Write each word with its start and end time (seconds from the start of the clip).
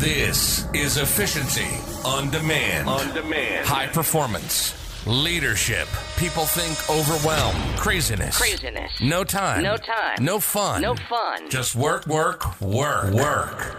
This 0.00 0.66
is 0.72 0.96
efficiency 0.96 1.68
on 2.06 2.30
demand. 2.30 2.88
On 2.88 3.12
demand. 3.12 3.66
High 3.66 3.86
performance. 3.86 4.74
Leadership. 5.06 5.88
People 6.16 6.46
think 6.46 6.78
overwhelm. 6.88 7.54
Craziness. 7.76 8.38
Craziness. 8.38 8.98
No 9.02 9.24
time. 9.24 9.62
No 9.62 9.76
time. 9.76 10.16
No 10.24 10.40
fun. 10.40 10.80
No 10.80 10.94
fun. 10.94 11.50
Just 11.50 11.76
work, 11.76 12.06
work, 12.06 12.58
work, 12.62 13.12
work. 13.12 13.76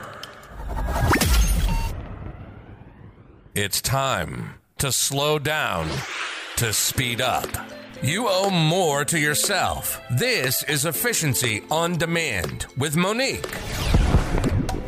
It's 3.56 3.82
time 3.82 4.54
to 4.78 4.92
slow 4.92 5.40
down, 5.40 5.90
to 6.58 6.72
speed 6.72 7.20
up. 7.22 7.48
You 8.04 8.28
owe 8.30 8.52
more 8.52 9.06
to 9.06 9.18
yourself. 9.18 10.00
This 10.12 10.62
is 10.66 10.86
Efficiency 10.86 11.64
on 11.72 11.98
Demand 11.98 12.68
with 12.78 12.96
Monique. 12.96 13.50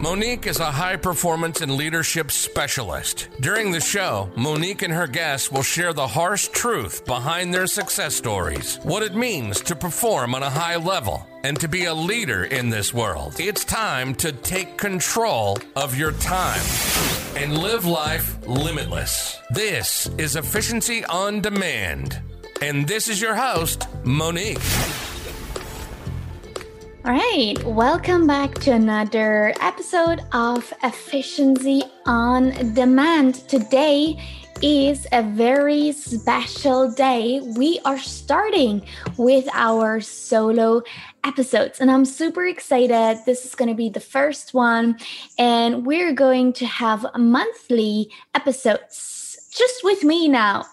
Monique 0.03 0.47
is 0.47 0.59
a 0.59 0.69
high 0.69 0.97
performance 0.97 1.61
and 1.61 1.77
leadership 1.77 2.29
specialist. 2.29 3.29
During 3.39 3.71
the 3.71 3.79
show, 3.79 4.29
Monique 4.35 4.81
and 4.81 4.91
her 4.91 5.07
guests 5.07 5.49
will 5.49 5.63
share 5.63 5.93
the 5.93 6.05
harsh 6.05 6.49
truth 6.49 7.05
behind 7.05 7.53
their 7.53 7.67
success 7.67 8.13
stories, 8.13 8.81
what 8.83 9.01
it 9.01 9.15
means 9.15 9.61
to 9.61 9.77
perform 9.77 10.35
on 10.35 10.43
a 10.43 10.49
high 10.49 10.75
level, 10.75 11.25
and 11.45 11.57
to 11.57 11.69
be 11.69 11.85
a 11.85 11.93
leader 11.93 12.43
in 12.43 12.69
this 12.69 12.93
world. 12.93 13.35
It's 13.39 13.63
time 13.63 14.13
to 14.15 14.33
take 14.33 14.77
control 14.77 15.57
of 15.77 15.97
your 15.97 16.11
time 16.11 16.65
and 17.37 17.57
live 17.57 17.85
life 17.85 18.45
limitless. 18.45 19.39
This 19.51 20.07
is 20.17 20.35
Efficiency 20.35 21.05
on 21.05 21.39
Demand. 21.39 22.19
And 22.61 22.85
this 22.85 23.07
is 23.07 23.21
your 23.21 23.35
host, 23.35 23.87
Monique. 24.03 24.59
All 27.05 27.11
right, 27.11 27.61
welcome 27.65 28.27
back 28.27 28.53
to 28.59 28.71
another 28.71 29.53
episode 29.59 30.21
of 30.31 30.71
Efficiency 30.83 31.83
on 32.05 32.51
Demand. 32.73 33.35
Today 33.49 34.17
is 34.61 35.05
a 35.11 35.21
very 35.21 35.91
special 35.91 36.89
day. 36.89 37.41
We 37.57 37.81
are 37.83 37.97
starting 37.97 38.87
with 39.17 39.49
our 39.51 39.99
solo 39.99 40.83
episodes, 41.25 41.81
and 41.81 41.91
I'm 41.91 42.05
super 42.05 42.45
excited. 42.45 43.19
This 43.25 43.45
is 43.45 43.53
going 43.53 43.67
to 43.67 43.75
be 43.75 43.89
the 43.89 43.99
first 43.99 44.53
one, 44.53 44.97
and 45.37 45.85
we're 45.85 46.13
going 46.13 46.53
to 46.53 46.65
have 46.65 47.05
monthly 47.17 48.11
episodes 48.33 49.49
just 49.53 49.83
with 49.83 50.05
me 50.05 50.29
now. 50.29 50.63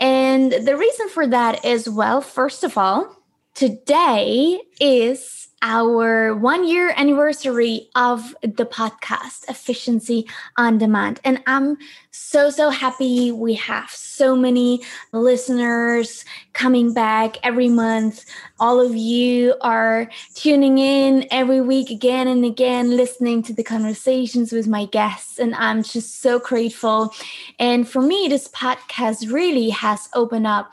And 0.00 0.50
the 0.50 0.76
reason 0.76 1.08
for 1.10 1.28
that 1.28 1.64
is 1.64 1.88
well, 1.88 2.20
first 2.20 2.64
of 2.64 2.76
all, 2.76 3.23
today 3.54 4.60
is 4.80 5.46
our 5.62 6.34
one 6.34 6.68
year 6.68 6.92
anniversary 6.96 7.88
of 7.94 8.34
the 8.42 8.66
podcast 8.66 9.48
efficiency 9.48 10.28
on 10.58 10.76
demand. 10.76 11.20
And 11.24 11.40
i'm 11.46 11.78
so 12.10 12.50
so 12.50 12.68
happy 12.68 13.32
we 13.32 13.54
have 13.54 13.88
so 13.90 14.36
many 14.36 14.82
listeners 15.12 16.24
coming 16.52 16.92
back 16.92 17.36
every 17.42 17.68
month. 17.68 18.24
All 18.60 18.80
of 18.80 18.94
you 18.94 19.54
are 19.60 20.10
tuning 20.34 20.78
in 20.78 21.26
every 21.30 21.60
week 21.60 21.90
again 21.90 22.28
and 22.28 22.44
again 22.44 22.96
listening 22.96 23.42
to 23.44 23.54
the 23.54 23.64
conversations 23.64 24.52
with 24.52 24.66
my 24.66 24.84
guests. 24.86 25.38
And 25.38 25.54
i'm 25.54 25.82
just 25.82 26.20
so 26.20 26.40
grateful. 26.40 27.14
And 27.58 27.88
for 27.88 28.02
me 28.02 28.26
this 28.28 28.48
podcast 28.48 29.32
really 29.32 29.70
has 29.70 30.08
opened 30.14 30.46
up 30.46 30.72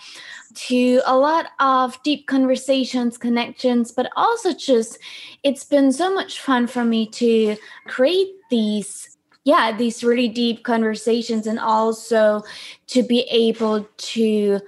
to 0.56 1.02
a 1.06 1.18
lot 1.18 1.48
of 1.60 2.02
deep 2.04 2.28
conversations, 2.28 3.18
connections, 3.18 3.92
but 3.92 4.10
also 4.16 4.54
just 4.54 4.98
it's 5.44 5.64
been 5.64 5.92
so 5.92 6.14
much 6.14 6.40
fun 6.40 6.68
for 6.68 6.84
me 6.84 7.08
to 7.08 7.56
create 7.88 8.34
these 8.50 9.08
yeah, 9.44 9.76
these 9.76 10.04
really 10.04 10.28
deep 10.28 10.64
conversations 10.64 11.48
and 11.48 11.60
also 11.60 12.44
to 12.88 13.02
be 13.02 13.22
able 13.22 13.88
to 13.98 14.60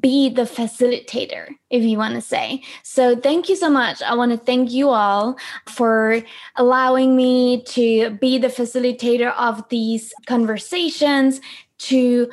be 0.00 0.30
the 0.30 0.42
facilitator, 0.42 1.48
if 1.70 1.82
you 1.82 1.98
want 1.98 2.14
to 2.14 2.20
say. 2.20 2.62
So, 2.82 3.14
thank 3.16 3.48
you 3.48 3.56
so 3.56 3.68
much. 3.68 4.00
I 4.02 4.14
want 4.14 4.32
to 4.32 4.38
thank 4.38 4.70
you 4.72 4.88
all 4.88 5.36
for 5.68 6.22
allowing 6.56 7.14
me 7.16 7.62
to 7.64 8.10
be 8.10 8.38
the 8.38 8.48
facilitator 8.48 9.34
of 9.36 9.68
these 9.68 10.12
conversations, 10.26 11.40
to 11.76 12.30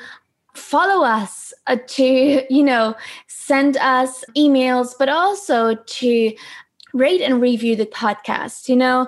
follow 0.53 1.05
us 1.05 1.53
uh, 1.67 1.77
to 1.87 2.45
you 2.53 2.63
know 2.63 2.95
send 3.27 3.77
us 3.77 4.23
emails 4.35 4.93
but 4.97 5.09
also 5.09 5.75
to 5.75 6.33
rate 6.93 7.21
and 7.21 7.41
review 7.41 7.75
the 7.75 7.85
podcast 7.85 8.67
you 8.67 8.75
know 8.75 9.07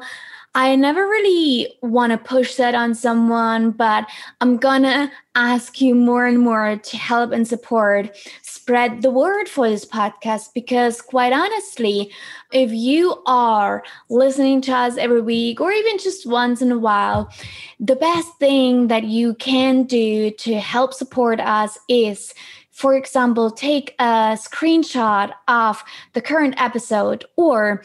I 0.55 0.75
never 0.75 1.01
really 1.07 1.75
want 1.81 2.11
to 2.11 2.17
push 2.17 2.55
that 2.55 2.75
on 2.75 2.93
someone, 2.93 3.71
but 3.71 4.07
I'm 4.39 4.57
gonna 4.57 5.11
ask 5.33 5.81
you 5.81 5.95
more 5.95 6.27
and 6.27 6.37
more 6.37 6.75
to 6.75 6.97
help 6.97 7.31
and 7.31 7.47
support 7.47 8.15
spread 8.43 9.01
the 9.01 9.09
word 9.09 9.49
for 9.49 9.67
this 9.67 9.83
podcast 9.83 10.53
because, 10.53 11.01
quite 11.01 11.33
honestly, 11.33 12.11
if 12.51 12.71
you 12.71 13.21
are 13.25 13.83
listening 14.09 14.61
to 14.61 14.71
us 14.71 14.95
every 14.95 15.21
week 15.21 15.59
or 15.59 15.71
even 15.71 15.97
just 15.97 16.27
once 16.27 16.61
in 16.61 16.71
a 16.71 16.77
while, 16.77 17.33
the 17.79 17.95
best 17.95 18.29
thing 18.37 18.87
that 18.87 19.05
you 19.05 19.33
can 19.35 19.83
do 19.83 20.29
to 20.31 20.59
help 20.59 20.93
support 20.93 21.39
us 21.39 21.79
is 21.89 22.33
for 22.73 22.95
example, 22.95 23.51
take 23.51 23.93
a 23.99 24.33
screenshot 24.33 25.31
of 25.47 25.83
the 26.13 26.21
current 26.21 26.55
episode 26.57 27.23
or 27.35 27.83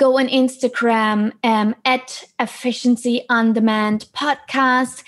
go 0.00 0.18
on 0.18 0.28
Instagram 0.28 1.30
um, 1.44 1.76
at 1.84 2.24
Efficiency 2.40 3.22
on 3.28 3.52
Demand 3.52 4.06
Podcast 4.14 5.04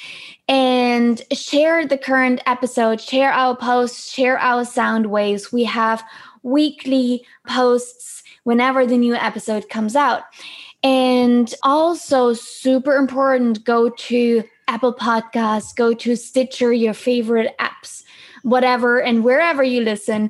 and 0.48 1.22
share 1.32 1.86
the 1.86 1.96
current 1.96 2.42
episode, 2.44 3.00
share 3.00 3.32
our 3.32 3.56
posts, 3.56 4.12
share 4.12 4.38
our 4.38 4.66
sound 4.66 5.06
waves. 5.06 5.50
We 5.50 5.64
have 5.64 6.04
weekly 6.42 7.24
posts 7.48 8.22
whenever 8.44 8.84
the 8.84 8.98
new 8.98 9.14
episode 9.14 9.70
comes 9.70 9.96
out. 9.96 10.24
And 10.82 11.54
also, 11.62 12.34
super 12.34 12.96
important, 12.96 13.64
go 13.64 13.88
to 13.88 14.44
Apple 14.68 14.92
Podcasts, 14.92 15.74
go 15.74 15.94
to 15.94 16.16
Stitcher, 16.16 16.70
your 16.70 16.94
favorite 16.94 17.56
apps 17.58 18.02
whatever 18.44 19.00
and 19.00 19.22
wherever 19.22 19.62
you 19.62 19.80
listen 19.80 20.28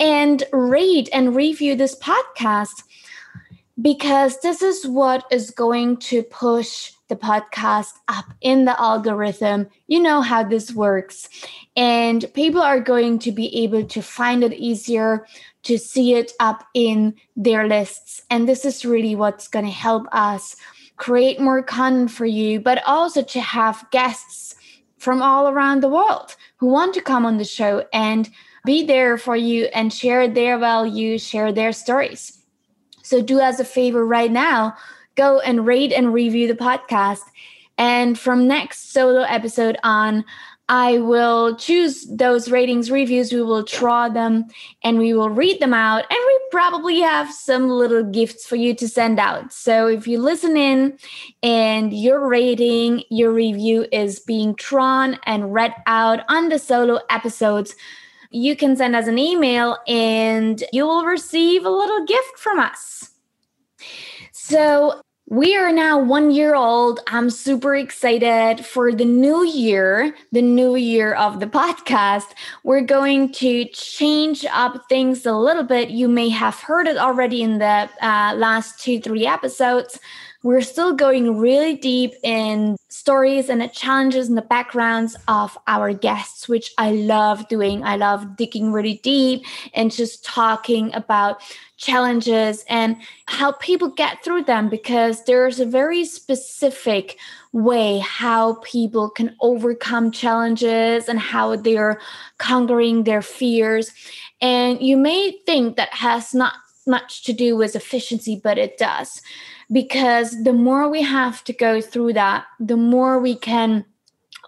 and 0.00 0.42
rate 0.52 1.08
and 1.12 1.36
review 1.36 1.76
this 1.76 1.96
podcast 2.00 2.82
because 3.82 4.40
this 4.40 4.62
is 4.62 4.86
what 4.86 5.24
is 5.30 5.50
going 5.50 5.96
to 5.96 6.22
push 6.22 6.92
the 7.08 7.16
podcast 7.16 7.92
up 8.08 8.24
in 8.40 8.64
the 8.64 8.80
algorithm. 8.80 9.68
You 9.88 10.00
know 10.00 10.22
how 10.22 10.44
this 10.44 10.72
works. 10.72 11.28
And 11.76 12.24
people 12.32 12.62
are 12.62 12.80
going 12.80 13.18
to 13.20 13.32
be 13.32 13.54
able 13.64 13.84
to 13.84 14.00
find 14.00 14.44
it 14.44 14.54
easier 14.54 15.26
to 15.64 15.78
see 15.78 16.14
it 16.14 16.32
up 16.40 16.64
in 16.74 17.14
their 17.36 17.66
lists. 17.66 18.22
And 18.30 18.48
this 18.48 18.64
is 18.64 18.84
really 18.84 19.14
what's 19.14 19.48
going 19.48 19.66
to 19.66 19.70
help 19.70 20.06
us 20.12 20.56
create 20.96 21.40
more 21.40 21.62
content 21.62 22.12
for 22.12 22.26
you, 22.26 22.60
but 22.60 22.82
also 22.86 23.22
to 23.22 23.40
have 23.40 23.84
guests 23.90 24.54
from 24.98 25.20
all 25.20 25.48
around 25.48 25.82
the 25.82 25.88
world 25.88 26.36
who 26.56 26.68
want 26.68 26.94
to 26.94 27.00
come 27.00 27.26
on 27.26 27.38
the 27.38 27.44
show 27.44 27.84
and 27.92 28.30
be 28.64 28.86
there 28.86 29.18
for 29.18 29.34
you 29.34 29.64
and 29.74 29.92
share 29.92 30.28
their 30.28 30.56
values, 30.58 31.26
share 31.26 31.52
their 31.52 31.72
stories. 31.72 32.41
So 33.02 33.20
do 33.20 33.40
us 33.40 33.60
a 33.60 33.64
favor 33.64 34.04
right 34.06 34.30
now, 34.30 34.76
go 35.14 35.40
and 35.40 35.66
rate 35.66 35.92
and 35.92 36.14
review 36.14 36.48
the 36.48 36.54
podcast. 36.54 37.22
And 37.78 38.18
from 38.18 38.46
next 38.46 38.92
solo 38.92 39.22
episode 39.22 39.76
on, 39.82 40.24
I 40.68 40.98
will 40.98 41.56
choose 41.56 42.06
those 42.06 42.50
ratings 42.50 42.90
reviews. 42.90 43.32
We 43.32 43.42
will 43.42 43.64
draw 43.64 44.08
them 44.08 44.46
and 44.82 44.98
we 44.98 45.12
will 45.12 45.28
read 45.28 45.60
them 45.60 45.74
out. 45.74 46.04
And 46.08 46.18
we 46.26 46.40
probably 46.50 47.00
have 47.00 47.30
some 47.30 47.68
little 47.68 48.04
gifts 48.04 48.46
for 48.46 48.56
you 48.56 48.74
to 48.76 48.88
send 48.88 49.18
out. 49.18 49.52
So 49.52 49.86
if 49.86 50.06
you 50.06 50.18
listen 50.18 50.56
in 50.56 50.96
and 51.42 51.92
your 51.92 52.26
rating, 52.26 53.02
your 53.10 53.32
review 53.32 53.86
is 53.92 54.20
being 54.20 54.54
drawn 54.54 55.18
and 55.26 55.52
read 55.52 55.74
out 55.86 56.20
on 56.28 56.48
the 56.48 56.58
solo 56.58 57.00
episodes, 57.10 57.74
you 58.32 58.56
can 58.56 58.76
send 58.76 58.96
us 58.96 59.06
an 59.06 59.18
email 59.18 59.78
and 59.86 60.64
you 60.72 60.86
will 60.86 61.04
receive 61.04 61.64
a 61.64 61.70
little 61.70 62.04
gift 62.06 62.38
from 62.38 62.58
us. 62.58 63.10
So, 64.32 65.02
we 65.28 65.56
are 65.56 65.72
now 65.72 65.98
one 65.98 66.30
year 66.30 66.54
old. 66.54 67.00
I'm 67.06 67.30
super 67.30 67.74
excited 67.74 68.66
for 68.66 68.92
the 68.92 69.06
new 69.06 69.46
year, 69.46 70.14
the 70.30 70.42
new 70.42 70.76
year 70.76 71.14
of 71.14 71.40
the 71.40 71.46
podcast. 71.46 72.34
We're 72.64 72.82
going 72.82 73.32
to 73.34 73.64
change 73.66 74.44
up 74.52 74.82
things 74.90 75.24
a 75.24 75.32
little 75.32 75.62
bit. 75.62 75.88
You 75.88 76.06
may 76.06 76.28
have 76.28 76.56
heard 76.56 76.86
it 76.86 76.98
already 76.98 77.40
in 77.42 77.58
the 77.58 77.88
uh, 78.02 78.34
last 78.36 78.80
two, 78.80 79.00
three 79.00 79.26
episodes. 79.26 79.98
We're 80.42 80.60
still 80.62 80.94
going 80.94 81.38
really 81.38 81.76
deep 81.76 82.14
in 82.22 82.76
stories 82.88 83.48
and 83.48 83.60
the 83.60 83.68
challenges 83.68 84.28
and 84.28 84.36
the 84.36 84.42
backgrounds 84.42 85.16
of 85.28 85.56
our 85.66 85.92
guests, 85.92 86.48
which 86.48 86.72
I 86.78 86.92
love 86.92 87.46
doing. 87.48 87.84
I 87.84 87.96
love 87.96 88.36
digging 88.36 88.72
really 88.72 89.00
deep 89.02 89.44
and 89.72 89.92
just 89.92 90.24
talking 90.24 90.92
about 90.94 91.40
challenges 91.76 92.64
and 92.68 92.96
how 93.26 93.52
people 93.52 93.88
get 93.88 94.22
through 94.24 94.44
them 94.44 94.68
because 94.68 95.24
there's 95.24 95.60
a 95.60 95.66
very 95.66 96.04
specific 96.04 97.18
way 97.52 97.98
how 97.98 98.54
people 98.62 99.10
can 99.10 99.36
overcome 99.40 100.10
challenges 100.10 101.08
and 101.08 101.18
how 101.18 101.56
they're 101.56 102.00
conquering 102.38 103.04
their 103.04 103.22
fears. 103.22 103.92
And 104.40 104.80
you 104.80 104.96
may 104.96 105.38
think 105.46 105.76
that 105.76 105.92
has 105.92 106.34
not 106.34 106.54
much 106.86 107.24
to 107.24 107.32
do 107.32 107.56
with 107.56 107.76
efficiency, 107.76 108.40
but 108.42 108.58
it 108.58 108.76
does. 108.78 109.20
Because 109.70 110.42
the 110.44 110.52
more 110.52 110.88
we 110.88 111.02
have 111.02 111.44
to 111.44 111.52
go 111.52 111.80
through 111.80 112.14
that, 112.14 112.44
the 112.58 112.76
more 112.76 113.20
we 113.20 113.34
can 113.34 113.84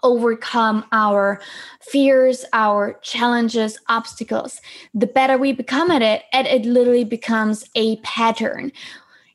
overcome 0.03 0.85
our 0.91 1.41
fears, 1.81 2.45
our 2.53 2.99
challenges, 3.01 3.77
obstacles, 3.89 4.61
the 4.93 5.07
better 5.07 5.37
we 5.37 5.51
become 5.51 5.89
at 5.91 6.01
it, 6.01 6.23
and 6.31 6.47
it 6.47 6.65
literally 6.65 7.03
becomes 7.03 7.67
a 7.75 7.97
pattern. 7.97 8.71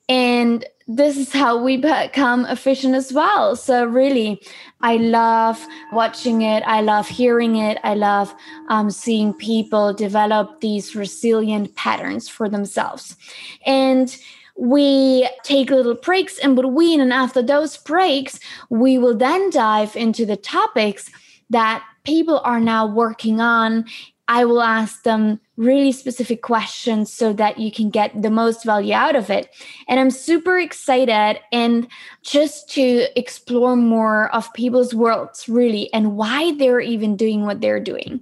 And 0.09 0.65
this 0.89 1.17
is 1.17 1.33
how 1.33 1.63
we 1.63 1.77
become 1.77 2.45
efficient 2.47 2.95
as 2.95 3.13
well. 3.13 3.55
So, 3.55 3.85
really, 3.85 4.43
I 4.81 4.97
love 4.97 5.65
watching 5.93 6.43
it. 6.43 6.65
I 6.67 6.81
love 6.81 7.07
hearing 7.09 7.57
it. 7.57 7.79
I 7.85 7.95
love 7.95 8.35
um, 8.69 8.91
seeing 8.91 9.33
people 9.33 9.93
develop 9.93 10.61
these 10.61 10.97
resilient 10.97 11.77
patterns 11.77 12.29
for 12.29 12.49
themselves. 12.49 13.17
And 13.65 14.17
we 14.61 15.27
take 15.43 15.71
little 15.71 15.95
breaks 15.95 16.37
in 16.37 16.55
between. 16.55 17.01
And 17.01 17.13
after 17.13 17.43
those 17.43 17.79
breaks, 17.79 18.39
we 18.69 18.99
will 18.99 19.17
then 19.17 19.49
dive 19.51 19.97
into 19.97 20.27
the 20.27 20.37
topics 20.37 21.11
that 21.49 21.83
people 22.05 22.41
are 22.45 22.61
now 22.61 22.87
working 22.87 23.41
on. 23.41 23.87
I 24.29 24.45
will 24.45 24.63
ask 24.63 25.03
them 25.03 25.41
really 25.57 25.93
specific 25.93 26.43
questions 26.43 27.13
so 27.13 27.33
that 27.33 27.59
you 27.59 27.73
can 27.73 27.89
get 27.91 28.23
the 28.23 28.31
most 28.31 28.65
value 28.65 28.95
out 28.95 29.17
of 29.17 29.31
it. 29.31 29.49
And 29.89 29.99
I'm 29.99 30.11
super 30.11 30.59
excited 30.59 31.41
and 31.53 31.89
just 32.23 32.69
to 32.71 33.07
explore 33.19 33.77
more 33.77 34.33
of 34.35 34.53
people's 34.53 34.95
worlds, 34.95 35.49
really, 35.49 35.93
and 35.93 36.17
why 36.17 36.55
they're 36.59 36.81
even 36.81 37.17
doing 37.17 37.47
what 37.47 37.61
they're 37.61 37.81
doing. 37.81 38.21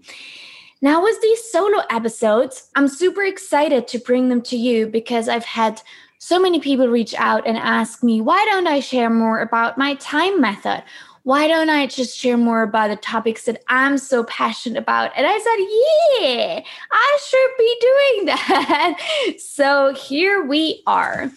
Now, 0.81 1.03
with 1.03 1.21
these 1.21 1.51
solo 1.51 1.83
episodes, 1.91 2.71
I'm 2.77 2.87
super 2.87 3.25
excited 3.25 3.89
to 3.89 3.99
bring 3.99 4.29
them 4.29 4.41
to 4.43 4.57
you 4.57 4.87
because 4.87 5.29
I've 5.29 5.45
had 5.45 5.83
so 6.19 6.39
many 6.41 6.59
people 6.59 6.89
reach 6.89 7.15
out 7.15 7.47
and 7.47 7.57
ask 7.57 8.03
me, 8.03 8.21
why 8.21 8.45
don't 8.47 8.67
I 8.67 8.81
share 8.81 9.09
more 9.09 9.41
about 9.41 9.79
my 9.79 9.95
time 9.95 10.41
method? 10.41 10.83
Why 11.29 11.47
don't 11.47 11.69
I 11.69 11.87
just 11.87 12.17
share 12.17 12.39
more 12.39 12.63
about 12.63 12.89
the 12.89 12.97
topics 12.97 13.45
that 13.45 13.63
I'm 13.69 13.99
so 13.99 14.25
passionate 14.25 14.79
about? 14.79 15.13
And 15.15 15.27
I 15.27 15.39
said, 15.39 16.25
yeah, 16.25 16.63
I 16.91 17.19
should 17.23 17.51
be 17.59 17.77
doing 17.81 18.25
that. 18.35 19.37
so 19.39 19.93
here 19.93 20.43
we 20.43 20.83
are. 20.87 21.31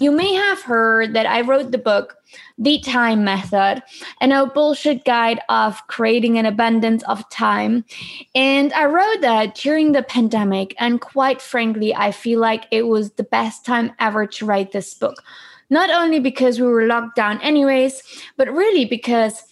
You 0.00 0.12
may 0.12 0.34
have 0.34 0.60
heard 0.60 1.14
that 1.14 1.24
I 1.24 1.40
wrote 1.40 1.70
the 1.70 1.78
book 1.78 2.18
the 2.58 2.78
time 2.80 3.24
method, 3.24 3.82
a 4.20 4.26
no 4.26 4.44
bullshit 4.44 5.06
guide 5.06 5.40
of 5.48 5.80
creating 5.86 6.36
an 6.36 6.44
abundance 6.44 7.02
of 7.04 7.26
time. 7.30 7.86
And 8.34 8.70
I 8.74 8.84
wrote 8.84 9.22
that 9.22 9.54
during 9.54 9.92
the 9.92 10.02
pandemic. 10.02 10.74
And 10.78 11.00
quite 11.00 11.40
frankly, 11.40 11.94
I 11.94 12.12
feel 12.12 12.38
like 12.38 12.66
it 12.70 12.82
was 12.82 13.12
the 13.12 13.24
best 13.24 13.64
time 13.64 13.92
ever 13.98 14.26
to 14.26 14.44
write 14.44 14.72
this 14.72 14.92
book. 14.92 15.22
Not 15.70 15.90
only 15.90 16.20
because 16.20 16.60
we 16.60 16.66
were 16.66 16.86
locked 16.86 17.16
down, 17.16 17.40
anyways, 17.42 18.02
but 18.36 18.52
really 18.52 18.84
because 18.84 19.44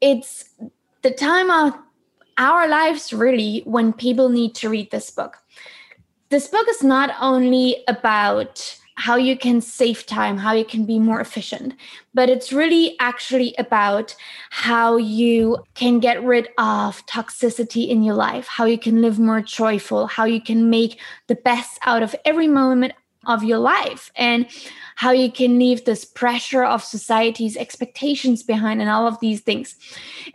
it's 0.00 0.50
the 1.02 1.10
time 1.10 1.50
of 1.50 1.78
our 2.38 2.68
lives, 2.68 3.12
really, 3.12 3.62
when 3.64 3.92
people 3.92 4.28
need 4.28 4.54
to 4.56 4.68
read 4.68 4.90
this 4.90 5.10
book. 5.10 5.38
This 6.30 6.48
book 6.48 6.66
is 6.68 6.82
not 6.82 7.10
only 7.20 7.82
about 7.88 8.78
how 8.98 9.14
you 9.14 9.38
can 9.38 9.60
save 9.60 10.04
time, 10.06 10.36
how 10.36 10.52
you 10.52 10.64
can 10.64 10.84
be 10.84 10.98
more 10.98 11.20
efficient. 11.20 11.74
But 12.14 12.28
it's 12.28 12.52
really 12.52 12.96
actually 12.98 13.54
about 13.56 14.14
how 14.50 14.96
you 14.96 15.64
can 15.74 16.00
get 16.00 16.22
rid 16.22 16.48
of 16.58 17.06
toxicity 17.06 17.88
in 17.88 18.02
your 18.02 18.16
life, 18.16 18.48
how 18.48 18.64
you 18.64 18.76
can 18.76 19.00
live 19.00 19.20
more 19.20 19.40
joyful, 19.40 20.08
how 20.08 20.24
you 20.24 20.40
can 20.40 20.68
make 20.68 20.98
the 21.28 21.36
best 21.36 21.78
out 21.86 22.02
of 22.02 22.16
every 22.24 22.48
moment 22.48 22.92
of 23.28 23.44
your 23.44 23.58
life. 23.58 24.10
And 24.16 24.46
how 24.98 25.12
you 25.12 25.30
can 25.30 25.60
leave 25.60 25.84
this 25.84 26.04
pressure 26.04 26.64
of 26.64 26.82
society's 26.82 27.56
expectations 27.56 28.42
behind 28.42 28.80
and 28.80 28.90
all 28.90 29.06
of 29.06 29.20
these 29.20 29.40
things. 29.40 29.76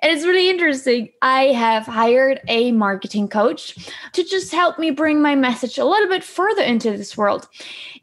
And 0.02 0.10
it's 0.10 0.26
really 0.26 0.50
interesting. 0.50 1.10
I 1.22 1.48
have 1.48 1.86
hired 1.86 2.40
a 2.48 2.72
marketing 2.72 3.28
coach 3.28 3.76
to 4.14 4.24
just 4.24 4.54
help 4.54 4.80
me 4.80 4.90
bring 4.90 5.22
my 5.22 5.36
message 5.36 5.78
a 5.78 5.84
little 5.84 6.08
bit 6.08 6.24
further 6.24 6.64
into 6.64 6.92
this 6.92 7.18
world. 7.18 7.50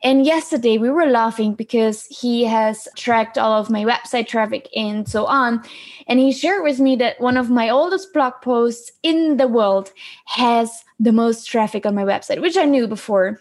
And 0.02 0.26
yesterday 0.26 0.76
we 0.76 0.90
were 0.90 1.06
laughing 1.06 1.54
because 1.54 2.04
he 2.08 2.44
has 2.44 2.86
tracked 2.94 3.38
all 3.38 3.58
of 3.58 3.70
my 3.70 3.84
website 3.84 4.28
traffic 4.28 4.68
and 4.76 5.08
so 5.08 5.24
on. 5.24 5.64
And 6.08 6.18
he 6.18 6.30
shared 6.30 6.62
with 6.62 6.78
me 6.78 6.94
that 6.96 7.22
one 7.22 7.38
of 7.38 7.48
my 7.48 7.70
oldest 7.70 8.12
blog 8.12 8.34
posts 8.42 8.92
in 9.02 9.38
the 9.38 9.48
world 9.48 9.92
has 10.26 10.84
the 10.98 11.12
most 11.12 11.46
traffic 11.46 11.86
on 11.86 11.94
my 11.94 12.04
website, 12.04 12.42
which 12.42 12.58
I 12.58 12.66
knew 12.66 12.86
before. 12.86 13.40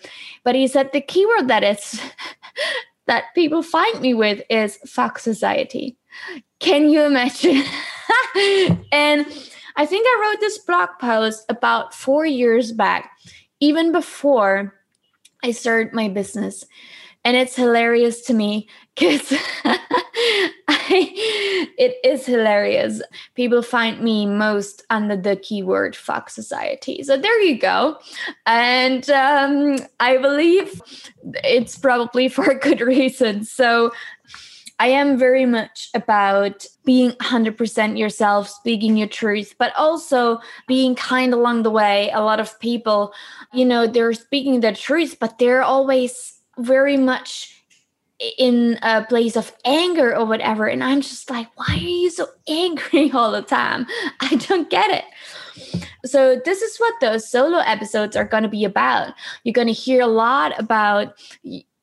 But 0.49 0.55
he 0.55 0.67
said 0.67 0.91
the 0.91 0.99
keyword 0.99 1.47
that 1.49 1.63
is 1.63 2.01
that 3.05 3.25
people 3.35 3.61
find 3.61 4.01
me 4.01 4.15
with 4.15 4.41
is 4.49 4.77
fuck 4.77 5.19
society. 5.19 5.95
Can 6.57 6.89
you 6.89 7.03
imagine? 7.03 7.61
and 8.91 9.27
I 9.75 9.85
think 9.85 10.07
I 10.07 10.23
wrote 10.23 10.39
this 10.39 10.57
blog 10.57 10.89
post 10.99 11.45
about 11.49 11.93
four 11.93 12.25
years 12.25 12.71
back, 12.71 13.11
even 13.59 13.91
before 13.91 14.73
I 15.43 15.51
started 15.51 15.93
my 15.93 16.09
business. 16.09 16.65
And 17.23 17.37
it's 17.37 17.55
hilarious 17.55 18.21
to 18.21 18.33
me 18.33 18.69
because 18.95 19.31
it 20.89 21.98
is 22.04 22.25
hilarious. 22.25 23.01
People 23.33 23.63
find 23.63 24.01
me 24.01 24.25
most 24.25 24.83
under 24.89 25.18
the 25.18 25.36
keyword 25.36 25.95
fuck 25.95 26.30
society. 26.30 27.01
So 27.01 27.18
there 27.18 27.42
you 27.42 27.57
go. 27.57 27.98
And 28.45 29.10
um, 29.10 29.77
I 30.00 30.18
believe 30.18 30.81
it's 31.44 31.77
probably 31.77 32.30
for 32.30 32.45
a 32.45 32.60
good 32.60 32.81
reason. 32.95 33.45
So 33.45 33.92
I 34.80 34.88
am 34.88 35.18
very 35.18 35.45
much 35.45 35.89
about 35.94 36.66
being 36.86 37.12
100% 37.13 37.98
yourself, 37.98 38.48
speaking 38.48 38.95
your 38.95 39.07
truth, 39.07 39.56
but 39.57 39.75
also 39.75 40.39
being 40.68 40.95
kind 40.95 41.33
along 41.33 41.63
the 41.63 41.71
way. 41.71 42.12
A 42.13 42.21
lot 42.21 42.39
of 42.39 42.57
people, 42.60 43.13
you 43.51 43.66
know, 43.66 43.88
they're 43.88 44.13
speaking 44.13 44.60
their 44.60 44.74
truth, 44.74 45.18
but 45.19 45.38
they're 45.39 45.63
always 45.63 46.39
very 46.60 46.95
much 46.95 47.58
in 48.38 48.77
a 48.81 49.04
place 49.04 49.36
of 49.36 49.54
anger 49.66 50.16
or 50.16 50.25
whatever. 50.25 50.68
And 50.68 50.83
I'm 50.83 51.01
just 51.01 51.30
like, 51.30 51.48
why 51.56 51.75
are 51.75 51.77
you 51.77 52.10
so 52.10 52.27
angry 52.48 53.12
all 53.13 53.31
the 53.31 53.42
time? 53.42 53.88
I 54.19 54.35
don't 54.35 54.69
get 54.69 54.90
it. 54.92 55.06
So, 56.06 56.40
this 56.45 56.61
is 56.61 56.78
what 56.78 56.94
those 57.02 57.30
solo 57.30 57.57
episodes 57.57 58.16
are 58.16 58.23
going 58.23 58.44
to 58.44 58.49
be 58.49 58.64
about. 58.64 59.14
You're 59.44 59.54
going 59.54 59.68
to 59.68 59.73
hear 59.73 60.02
a 60.02 60.07
lot 60.07 60.57
about 60.57 61.16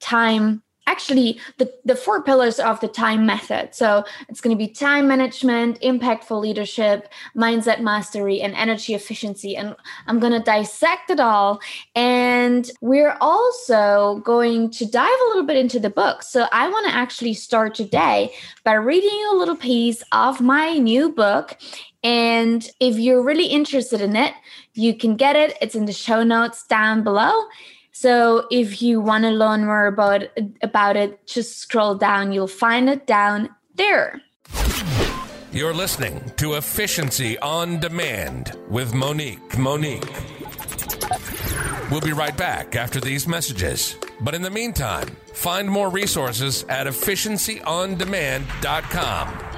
time 0.01 0.63
actually 0.87 1.39
the, 1.59 1.73
the 1.85 1.97
four 1.97 2.23
pillars 2.23 2.59
of 2.59 2.81
the 2.81 2.89
time 2.89 3.27
method. 3.27 3.75
So 3.75 4.05
it's 4.29 4.41
going 4.41 4.57
to 4.57 4.59
be 4.59 4.73
time 4.73 5.09
management, 5.09 5.81
impactful 5.81 6.41
leadership, 6.41 7.09
mindset 7.37 7.81
mastery, 7.81 8.41
and 8.41 8.55
energy 8.55 8.95
efficiency. 8.95 9.57
And 9.57 9.75
I'm 10.07 10.21
going 10.21 10.33
to 10.33 10.41
dissect 10.41 11.11
it 11.11 11.21
all. 11.21 11.61
And 11.95 12.71
we're 12.81 13.17
also 13.21 14.23
going 14.25 14.71
to 14.71 14.87
dive 14.87 15.09
a 15.09 15.29
little 15.29 15.45
bit 15.45 15.57
into 15.57 15.81
the 15.81 15.91
book. 15.91 16.23
So 16.23 16.47
I 16.53 16.69
want 16.69 16.87
to 16.89 16.95
actually 16.95 17.35
start 17.35 17.75
today 17.75 18.33
by 18.65 18.75
reading 18.75 19.25
a 19.33 19.37
little 19.37 19.57
piece 19.57 20.03
of 20.13 20.41
my 20.41 20.75
new 20.79 21.11
book. 21.11 21.59
And 22.03 22.69
if 22.79 22.97
you're 22.99 23.23
really 23.23 23.47
interested 23.47 24.01
in 24.01 24.15
it, 24.15 24.33
you 24.75 24.97
can 24.97 25.17
get 25.17 25.35
it. 25.35 25.57
It's 25.61 25.75
in 25.75 25.87
the 25.87 25.93
show 25.93 26.23
notes 26.23 26.65
down 26.67 27.03
below. 27.03 27.33
So 27.99 28.47
if 28.51 28.83
you 28.83 29.01
want 29.01 29.25
to 29.25 29.31
learn 29.31 29.65
more 29.65 29.87
about 29.87 30.25
about 30.61 30.97
it, 30.97 31.27
just 31.27 31.57
scroll 31.57 31.95
down. 31.95 32.31
You'll 32.31 32.47
find 32.47 32.91
it 32.91 33.07
down 33.07 33.49
there. 33.75 34.21
You're 35.51 35.73
listening 35.73 36.21
to 36.37 36.57
Efficiency 36.57 37.39
on 37.39 37.81
Demand 37.81 38.55
with 38.69 38.93
Monique. 38.93 39.57
Monique. 39.57 40.13
We'll 41.91 42.03
be 42.03 42.13
right 42.13 42.37
back 42.37 42.77
after 42.77 43.01
these 43.01 43.27
messages. 43.27 43.97
But 44.21 44.35
in 44.35 44.43
the 44.43 44.51
meantime, 44.51 45.09
find 45.33 45.67
more 45.67 45.89
resources 45.89 46.67
at 46.69 46.87
efficiencyondemand.com. 46.87 49.56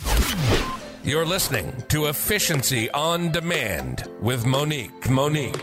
You're 1.04 1.24
listening 1.24 1.72
to 1.90 2.06
Efficiency 2.06 2.90
on 2.90 3.30
Demand 3.30 4.08
with 4.20 4.44
Monique. 4.44 5.08
Monique. 5.08 5.54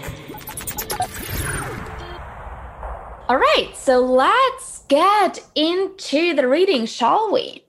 All 3.27 3.37
right, 3.37 3.71
so 3.75 3.99
let's 3.99 4.83
get 4.87 5.45
into 5.55 6.35
the 6.35 6.47
reading, 6.47 6.85
shall 6.85 7.33
we? 7.33 7.65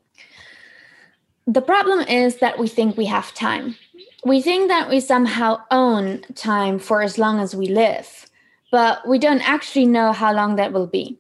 The 1.47 1.63
problem 1.63 2.01
is 2.01 2.37
that 2.37 2.59
we 2.59 2.69
think 2.69 2.97
we 2.97 3.07
have 3.07 3.35
time. 3.35 3.77
We 4.25 4.41
think 4.41 4.69
that 4.69 4.89
we 4.89 5.01
somehow 5.01 5.63
own 5.73 6.23
time 6.37 6.79
for 6.79 7.03
as 7.03 7.19
long 7.19 7.41
as 7.41 7.57
we 7.57 7.67
live, 7.67 8.31
but 8.71 9.07
we 9.09 9.19
don't 9.19 9.41
actually 9.49 9.87
know 9.87 10.13
how 10.13 10.33
long 10.33 10.55
that 10.57 10.73
will 10.73 10.87
be. 10.87 11.19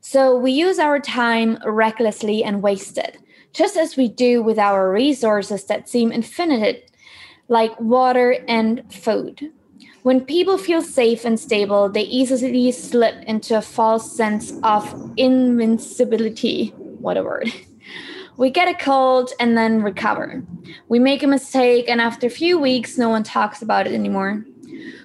So 0.00 0.36
we 0.36 0.52
use 0.52 0.78
our 0.78 1.00
time 1.00 1.58
recklessly 1.66 2.44
and 2.44 2.62
waste 2.62 2.98
it, 2.98 3.18
just 3.52 3.76
as 3.76 3.96
we 3.96 4.06
do 4.06 4.42
with 4.44 4.60
our 4.60 4.92
resources 4.92 5.64
that 5.64 5.88
seem 5.88 6.12
infinite, 6.12 6.92
like 7.48 7.78
water 7.80 8.36
and 8.46 8.84
food. 8.92 9.50
When 10.04 10.20
people 10.20 10.56
feel 10.56 10.82
safe 10.82 11.24
and 11.24 11.38
stable, 11.38 11.88
they 11.88 12.02
easily 12.02 12.70
slip 12.70 13.24
into 13.24 13.58
a 13.58 13.62
false 13.62 14.16
sense 14.16 14.52
of 14.62 15.12
invincibility. 15.16 16.68
What 17.00 17.16
a 17.16 17.24
word. 17.24 17.52
We 18.38 18.50
get 18.50 18.68
a 18.68 18.74
cold 18.74 19.32
and 19.40 19.58
then 19.58 19.82
recover. 19.82 20.44
We 20.86 21.00
make 21.00 21.24
a 21.24 21.26
mistake, 21.26 21.88
and 21.88 22.00
after 22.00 22.28
a 22.28 22.30
few 22.30 22.56
weeks, 22.56 22.96
no 22.96 23.08
one 23.08 23.24
talks 23.24 23.62
about 23.62 23.88
it 23.88 23.92
anymore. 23.92 24.44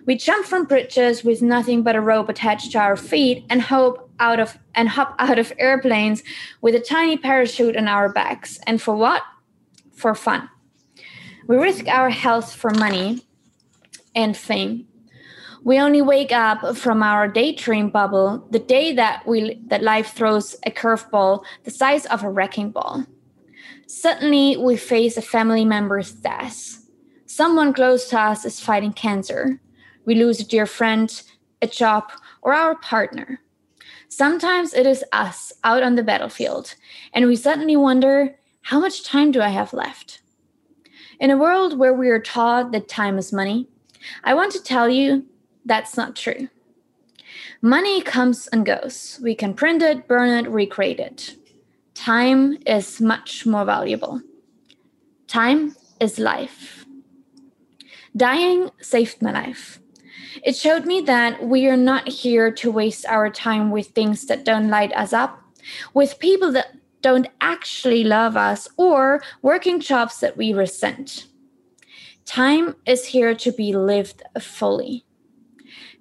We 0.06 0.16
jump 0.18 0.46
from 0.46 0.66
bridges 0.66 1.24
with 1.24 1.42
nothing 1.42 1.82
but 1.82 1.96
a 1.96 2.02
rope 2.02 2.30
attached 2.30 2.74
to 2.74 2.78
our 2.78 2.96
feet 2.96 3.44
and 3.50 3.60
hope 3.60 4.12
out 4.20 4.40
of 4.40 4.60
and 4.76 4.88
hop 4.88 5.16
out 5.18 5.40
of 5.40 5.52
airplanes 5.58 6.22
with 6.62 6.76
a 6.76 6.80
tiny 6.80 7.18
parachute 7.18 7.76
on 7.76 7.88
our 7.88 8.08
backs. 8.08 8.60
And 8.68 8.80
for 8.80 8.96
what? 8.96 9.24
For 9.96 10.14
fun. 10.14 10.48
We 11.48 11.58
risk 11.58 11.88
our 11.88 12.12
health 12.12 12.54
for 12.54 12.70
money 12.70 13.26
and 14.14 14.38
fame. 14.38 14.86
We 15.64 15.80
only 15.80 16.04
wake 16.04 16.32
up 16.32 16.78
from 16.78 17.02
our 17.02 17.28
daydream 17.28 17.90
bubble 17.90 18.46
the 18.52 18.60
day 18.60 18.94
that 18.94 19.26
we 19.26 19.60
that 19.70 19.82
life 19.82 20.14
throws 20.14 20.56
a 20.68 20.70
curveball 20.70 21.44
the 21.64 21.72
size 21.72 22.06
of 22.06 22.24
a 22.24 22.30
wrecking 22.30 22.70
ball. 22.70 23.08
Suddenly, 23.88 24.58
we 24.58 24.76
face 24.76 25.18
a 25.18 25.22
family 25.22 25.66
member's 25.66 26.12
death. 26.12 26.90
Someone 27.26 27.74
close 27.74 28.10
to 28.10 28.20
us 28.20 28.46
is 28.46 28.60
fighting 28.60 28.94
cancer. 28.94 29.62
We 30.06 30.16
lose 30.16 30.40
a 30.40 30.48
dear 30.48 30.66
friend, 30.66 31.22
a 31.62 31.68
job, 31.68 32.12
or 32.42 32.54
our 32.54 32.76
partner. 32.76 33.40
Sometimes 34.08 34.74
it 34.74 34.86
is 34.86 35.04
us 35.12 35.54
out 35.64 35.84
on 35.84 35.96
the 35.96 36.04
battlefield, 36.04 36.76
and 37.14 37.26
we 37.26 37.36
suddenly 37.36 37.76
wonder 37.76 38.36
how 38.62 38.80
much 38.80 39.04
time 39.04 39.32
do 39.32 39.42
I 39.42 39.50
have 39.50 39.74
left? 39.74 40.22
In 41.20 41.32
a 41.32 41.38
world 41.38 41.78
where 41.78 41.94
we 41.94 42.10
are 42.10 42.20
taught 42.20 42.72
that 42.72 42.88
time 42.88 43.18
is 43.18 43.34
money, 43.34 43.68
I 44.24 44.34
want 44.34 44.52
to 44.54 44.64
tell 44.64 44.90
you 44.90 45.26
that's 45.66 45.98
not 45.98 46.16
true. 46.16 46.50
Money 47.62 48.02
comes 48.02 48.48
and 48.48 48.66
goes. 48.66 49.20
We 49.24 49.36
can 49.36 49.54
print 49.54 49.82
it, 49.82 50.08
burn 50.08 50.30
it, 50.30 50.50
recreate 50.50 51.00
it 51.00 51.38
time 52.04 52.58
is 52.66 53.00
much 53.00 53.46
more 53.46 53.64
valuable. 53.64 54.22
Time 55.28 55.74
is 56.02 56.20
life. 56.20 56.86
Dying 58.18 58.72
saved 58.82 59.22
my 59.22 59.32
life. 59.32 59.80
It 60.44 60.58
showed 60.58 60.86
me 60.86 61.00
that 61.02 61.46
we 61.48 61.66
are 61.70 61.78
not 61.78 62.10
here 62.10 62.52
to 62.52 62.70
waste 62.70 63.06
our 63.06 63.30
time 63.30 63.72
with 63.72 63.88
things 63.88 64.26
that 64.26 64.44
don't 64.44 64.70
light 64.70 64.92
us 64.94 65.14
up, 65.14 65.40
with 65.94 66.20
people 66.20 66.52
that 66.52 66.76
don't 67.00 67.30
actually 67.40 68.04
love 68.04 68.36
us, 68.36 68.68
or 68.76 69.24
working 69.42 69.80
jobs 69.80 70.20
that 70.20 70.36
we 70.36 70.52
resent. 70.52 71.28
Time 72.26 72.76
is 72.86 73.06
here 73.06 73.34
to 73.34 73.52
be 73.54 73.74
lived 73.74 74.24
fully. 74.42 75.06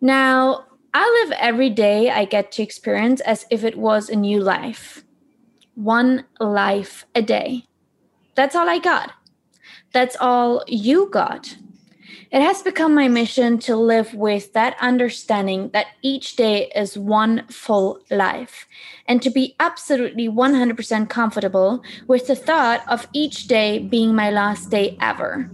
Now, 0.00 0.64
I 0.92 1.04
live 1.22 1.38
every 1.38 1.70
day 1.70 2.10
I 2.10 2.24
get 2.24 2.50
to 2.52 2.62
experience 2.62 3.20
as 3.20 3.46
if 3.50 3.62
it 3.62 3.78
was 3.78 4.10
a 4.10 4.16
new 4.16 4.40
life 4.40 5.04
one 5.74 6.24
life 6.40 7.06
a 7.14 7.22
day. 7.22 7.64
That's 8.34 8.54
all 8.54 8.68
I 8.68 8.78
got. 8.78 9.12
That's 9.92 10.16
all 10.20 10.64
you 10.66 11.08
got. 11.10 11.56
It 12.30 12.40
has 12.40 12.62
become 12.62 12.94
my 12.94 13.08
mission 13.08 13.58
to 13.58 13.76
live 13.76 14.14
with 14.14 14.54
that 14.54 14.74
understanding 14.80 15.68
that 15.74 15.88
each 16.00 16.34
day 16.36 16.72
is 16.74 16.96
one 16.96 17.46
full 17.48 18.00
life 18.10 18.66
and 19.06 19.20
to 19.20 19.28
be 19.28 19.54
absolutely 19.60 20.30
100% 20.30 21.10
comfortable 21.10 21.82
with 22.06 22.28
the 22.28 22.34
thought 22.34 22.82
of 22.88 23.06
each 23.12 23.48
day 23.48 23.80
being 23.80 24.14
my 24.14 24.30
last 24.30 24.70
day 24.70 24.96
ever. 24.98 25.50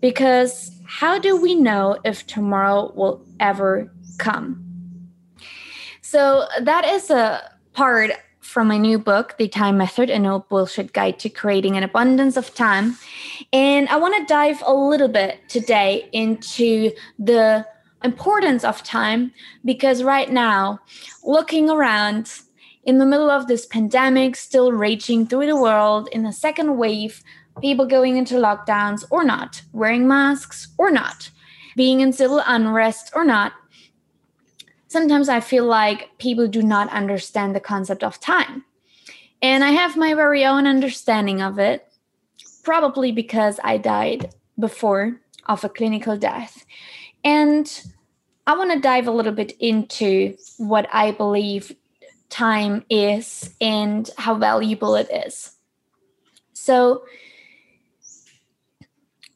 Because 0.00 0.70
how 0.86 1.18
do 1.18 1.36
we 1.36 1.56
know 1.56 1.98
if 2.04 2.24
tomorrow 2.26 2.92
will 2.94 3.20
ever 3.40 3.90
come? 4.18 4.64
So, 6.02 6.46
that 6.60 6.84
is 6.84 7.10
a 7.10 7.50
part 7.72 8.12
from 8.42 8.68
my 8.68 8.76
new 8.76 8.98
book, 8.98 9.36
The 9.38 9.48
Time 9.48 9.78
Method, 9.78 10.10
a 10.10 10.18
no 10.18 10.40
bullshit 10.40 10.92
guide 10.92 11.18
to 11.20 11.28
creating 11.28 11.76
an 11.76 11.84
abundance 11.84 12.36
of 12.36 12.54
time. 12.54 12.98
And 13.52 13.88
I 13.88 13.96
want 13.96 14.16
to 14.16 14.32
dive 14.32 14.62
a 14.66 14.74
little 14.74 15.08
bit 15.08 15.48
today 15.48 16.08
into 16.12 16.90
the 17.18 17.66
importance 18.04 18.64
of 18.64 18.82
time 18.82 19.32
because 19.64 20.02
right 20.02 20.30
now, 20.30 20.80
looking 21.24 21.70
around 21.70 22.32
in 22.84 22.98
the 22.98 23.06
middle 23.06 23.30
of 23.30 23.46
this 23.46 23.64
pandemic 23.64 24.34
still 24.34 24.72
raging 24.72 25.26
through 25.26 25.46
the 25.46 25.56
world 25.56 26.08
in 26.10 26.24
the 26.24 26.32
second 26.32 26.76
wave, 26.76 27.22
people 27.60 27.86
going 27.86 28.16
into 28.16 28.34
lockdowns 28.34 29.04
or 29.10 29.22
not, 29.22 29.62
wearing 29.72 30.08
masks 30.08 30.68
or 30.78 30.90
not, 30.90 31.30
being 31.76 32.00
in 32.00 32.12
civil 32.12 32.42
unrest 32.44 33.12
or 33.14 33.24
not, 33.24 33.52
sometimes 34.92 35.28
I 35.28 35.40
feel 35.40 35.64
like 35.64 36.18
people 36.18 36.46
do 36.46 36.62
not 36.62 36.92
understand 36.92 37.54
the 37.54 37.60
concept 37.60 38.04
of 38.04 38.20
time. 38.20 38.64
And 39.40 39.64
I 39.64 39.70
have 39.70 39.96
my 39.96 40.14
very 40.14 40.44
own 40.44 40.66
understanding 40.66 41.40
of 41.40 41.58
it, 41.58 41.88
probably 42.62 43.10
because 43.10 43.58
I 43.64 43.78
died 43.78 44.32
before 44.58 45.20
of 45.46 45.64
a 45.64 45.68
clinical 45.68 46.16
death. 46.16 46.64
And 47.24 47.66
I 48.46 48.56
want 48.56 48.72
to 48.72 48.80
dive 48.80 49.08
a 49.08 49.12
little 49.12 49.32
bit 49.32 49.52
into 49.58 50.36
what 50.58 50.86
I 50.92 51.10
believe 51.12 51.74
time 52.28 52.84
is 52.88 53.54
and 53.60 54.08
how 54.18 54.34
valuable 54.36 54.94
it 54.94 55.08
is. 55.10 55.52
So, 56.52 57.04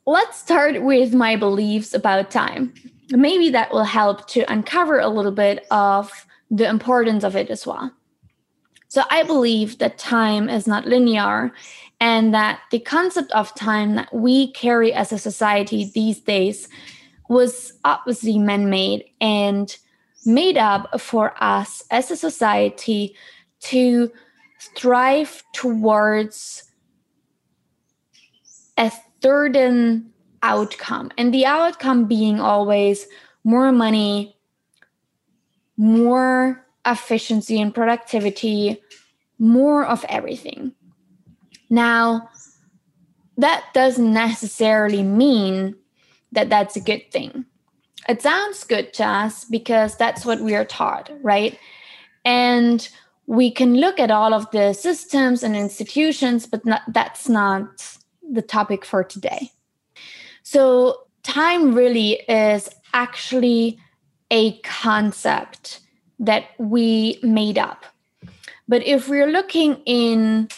let's 0.07 0.39
start 0.39 0.83
with 0.83 1.13
my 1.15 1.35
beliefs 1.35 1.95
about 1.95 2.31
time 2.31 2.73
maybe 3.11 3.51
that 3.51 3.73
will 3.73 3.85
help 3.85 4.27
to 4.29 4.51
uncover 4.51 4.99
a 4.99 5.09
little 5.09 5.33
bit 5.33 5.67
of 5.71 6.27
the 6.51 6.69
importance 6.69 7.25
of 7.25 7.37
it 7.37 7.51
as 7.51 7.67
well. 7.67 7.93
So 8.89 9.03
I 9.11 9.25
believe 9.25 9.79
that 9.79 9.99
time 9.99 10.49
is 10.49 10.67
not 10.67 10.87
linear 10.87 11.53
and 12.01 12.33
that 12.35 12.61
the 12.71 12.79
concept 12.79 13.33
of 13.33 13.55
time 13.55 13.97
that 13.97 14.13
we 14.15 14.53
carry 14.53 14.93
as 14.93 15.13
a 15.13 15.19
society 15.19 15.91
these 15.95 16.21
days 16.21 16.69
was 17.29 17.73
obviously 17.85 18.39
man 18.39 18.71
made 18.71 19.05
and 19.21 19.77
made 20.25 20.57
up 20.57 21.01
for 21.01 21.35
us 21.43 21.83
as 21.91 22.11
a 22.11 22.17
society 22.17 23.15
to 23.61 24.11
strive 24.59 25.43
towards 25.53 26.65
a 28.77 28.93
certain 29.23 30.13
outcome. 30.47 31.11
And 31.19 31.35
the 31.35 31.45
outcome 31.45 32.07
being 32.07 32.41
always 32.41 33.07
more 33.43 33.73
money 33.73 34.37
more 35.77 36.65
efficiency 36.87 37.61
and 37.61 37.75
productivity 37.75 38.81
more 39.39 39.85
of 39.85 40.05
everything. 40.09 40.73
Now 41.69 42.31
that 43.37 43.65
doesn't 43.75 44.13
necessarily 44.13 45.03
mean 45.03 45.77
that 46.33 46.49
that's 46.49 46.77
a 46.77 46.81
good 46.81 47.11
thing. 47.11 47.45
It 48.09 48.23
sounds 48.23 48.65
good 48.65 48.95
to 48.95 49.05
us 49.05 49.45
because 49.45 49.97
that's 49.97 50.25
what 50.25 50.41
we 50.41 50.55
are 50.55 50.65
taught 50.65 51.11
right? 51.23 51.59
And 52.25 52.89
we 53.27 53.51
can 53.51 53.75
look 53.75 53.99
at 53.99 54.11
all 54.11 54.33
of 54.33 54.51
the 54.53 54.73
systems 54.73 55.43
and 55.43 55.57
institutions, 55.57 56.47
but 56.47 56.65
not, 56.65 56.83
that's 56.89 57.29
not 57.29 57.99
the 58.33 58.43
topic 58.43 58.85
for 58.85 59.03
today. 59.03 59.51
So, 60.49 61.09
time 61.25 61.75
really 61.75 62.21
is 62.29 62.71
actually 62.95 63.81
a 64.31 64.59
concept 64.61 65.81
that 66.21 66.51
we 66.59 67.19
made 67.21 67.59
up. 67.59 67.85
But 68.69 68.87
if 68.87 69.09
we're 69.09 69.27
looking 69.27 69.83
in 69.87 70.49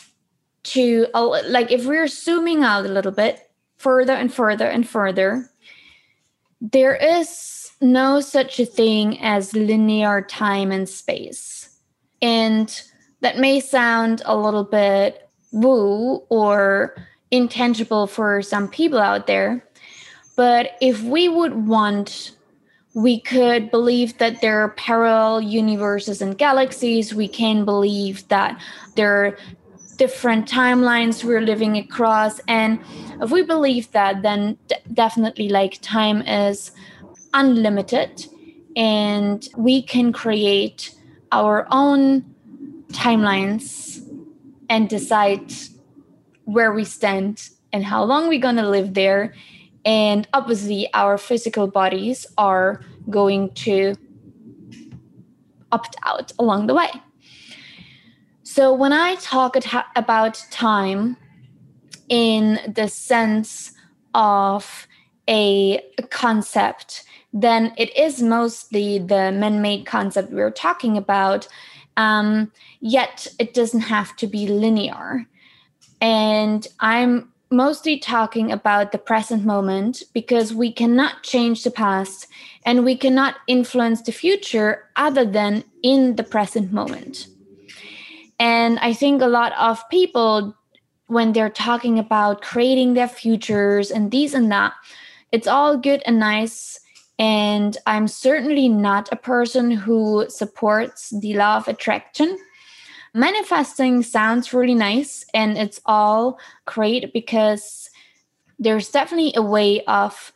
to 0.74 1.06
like 1.14 1.72
if 1.72 1.86
we're 1.86 2.06
zooming 2.06 2.64
out 2.64 2.84
a 2.84 2.92
little 2.92 3.12
bit 3.12 3.50
further 3.78 4.12
and 4.12 4.30
further 4.32 4.66
and 4.66 4.86
further, 4.86 5.48
there 6.60 6.94
is 6.94 7.70
no 7.80 8.20
such 8.20 8.60
a 8.60 8.66
thing 8.66 9.18
as 9.22 9.54
linear 9.54 10.20
time 10.20 10.70
and 10.70 10.86
space. 10.86 11.78
And 12.20 12.68
that 13.22 13.38
may 13.38 13.58
sound 13.58 14.20
a 14.26 14.36
little 14.36 14.64
bit 14.64 15.30
woo 15.50 16.26
or 16.28 16.94
intangible 17.30 18.06
for 18.06 18.42
some 18.42 18.68
people 18.68 18.98
out 18.98 19.26
there. 19.26 19.64
But 20.38 20.76
if 20.80 21.02
we 21.02 21.28
would 21.28 21.66
want, 21.66 22.30
we 22.94 23.18
could 23.18 23.72
believe 23.72 24.18
that 24.18 24.40
there 24.40 24.60
are 24.60 24.68
parallel 24.68 25.40
universes 25.40 26.22
and 26.22 26.38
galaxies. 26.38 27.12
We 27.12 27.26
can 27.26 27.64
believe 27.64 28.28
that 28.28 28.56
there 28.94 29.12
are 29.24 29.38
different 29.96 30.48
timelines 30.48 31.24
we're 31.24 31.40
living 31.40 31.76
across. 31.76 32.38
And 32.46 32.78
if 33.20 33.32
we 33.32 33.42
believe 33.42 33.90
that, 33.90 34.22
then 34.22 34.56
d- 34.68 34.76
definitely 34.94 35.48
like 35.48 35.80
time 35.82 36.22
is 36.22 36.70
unlimited 37.34 38.24
and 38.76 39.48
we 39.56 39.82
can 39.82 40.12
create 40.12 40.94
our 41.32 41.66
own 41.72 42.22
timelines 42.92 44.08
and 44.70 44.88
decide 44.88 45.52
where 46.44 46.72
we 46.72 46.84
stand 46.84 47.50
and 47.72 47.84
how 47.84 48.04
long 48.04 48.28
we're 48.28 48.38
going 48.38 48.54
to 48.54 48.68
live 48.68 48.94
there. 48.94 49.34
And 49.84 50.28
obviously, 50.32 50.88
our 50.94 51.18
physical 51.18 51.66
bodies 51.66 52.26
are 52.36 52.80
going 53.08 53.52
to 53.54 53.94
opt 55.72 55.96
out 56.04 56.32
along 56.38 56.66
the 56.66 56.74
way. 56.74 56.90
So, 58.42 58.72
when 58.72 58.92
I 58.92 59.14
talk 59.16 59.56
about 59.94 60.44
time 60.50 61.16
in 62.08 62.58
the 62.74 62.88
sense 62.88 63.72
of 64.14 64.86
a 65.28 65.80
concept, 66.10 67.04
then 67.32 67.72
it 67.76 67.96
is 67.96 68.22
mostly 68.22 68.98
the 68.98 69.30
man 69.32 69.60
made 69.60 69.86
concept 69.86 70.32
we're 70.32 70.50
talking 70.50 70.96
about. 70.96 71.46
Um, 71.96 72.50
yet, 72.80 73.26
it 73.38 73.54
doesn't 73.54 73.82
have 73.82 74.16
to 74.16 74.26
be 74.26 74.46
linear. 74.46 75.26
And 76.00 76.66
I'm 76.80 77.32
mostly 77.50 77.98
talking 77.98 78.52
about 78.52 78.92
the 78.92 78.98
present 78.98 79.44
moment 79.44 80.02
because 80.12 80.52
we 80.52 80.70
cannot 80.72 81.22
change 81.22 81.64
the 81.64 81.70
past 81.70 82.26
and 82.64 82.84
we 82.84 82.96
cannot 82.96 83.36
influence 83.46 84.02
the 84.02 84.12
future 84.12 84.84
other 84.96 85.24
than 85.24 85.64
in 85.82 86.16
the 86.16 86.22
present 86.22 86.72
moment. 86.72 87.28
And 88.38 88.78
I 88.80 88.92
think 88.92 89.22
a 89.22 89.26
lot 89.26 89.52
of 89.58 89.88
people, 89.88 90.54
when 91.06 91.32
they're 91.32 91.50
talking 91.50 91.98
about 91.98 92.42
creating 92.42 92.94
their 92.94 93.08
futures 93.08 93.90
and 93.90 94.10
these 94.10 94.34
and 94.34 94.52
that, 94.52 94.74
it's 95.32 95.46
all 95.46 95.76
good 95.76 96.02
and 96.06 96.18
nice. 96.18 96.78
And 97.18 97.76
I'm 97.86 98.06
certainly 98.06 98.68
not 98.68 99.08
a 99.10 99.16
person 99.16 99.70
who 99.70 100.26
supports 100.28 101.10
the 101.20 101.34
law 101.34 101.56
of 101.56 101.66
attraction 101.66 102.38
manifesting 103.18 104.02
sounds 104.02 104.54
really 104.54 104.74
nice 104.74 105.24
and 105.34 105.58
it's 105.58 105.80
all 105.84 106.38
great 106.66 107.12
because 107.12 107.90
there's 108.58 108.90
definitely 108.90 109.32
a 109.36 109.42
way 109.42 109.84
of 109.84 110.32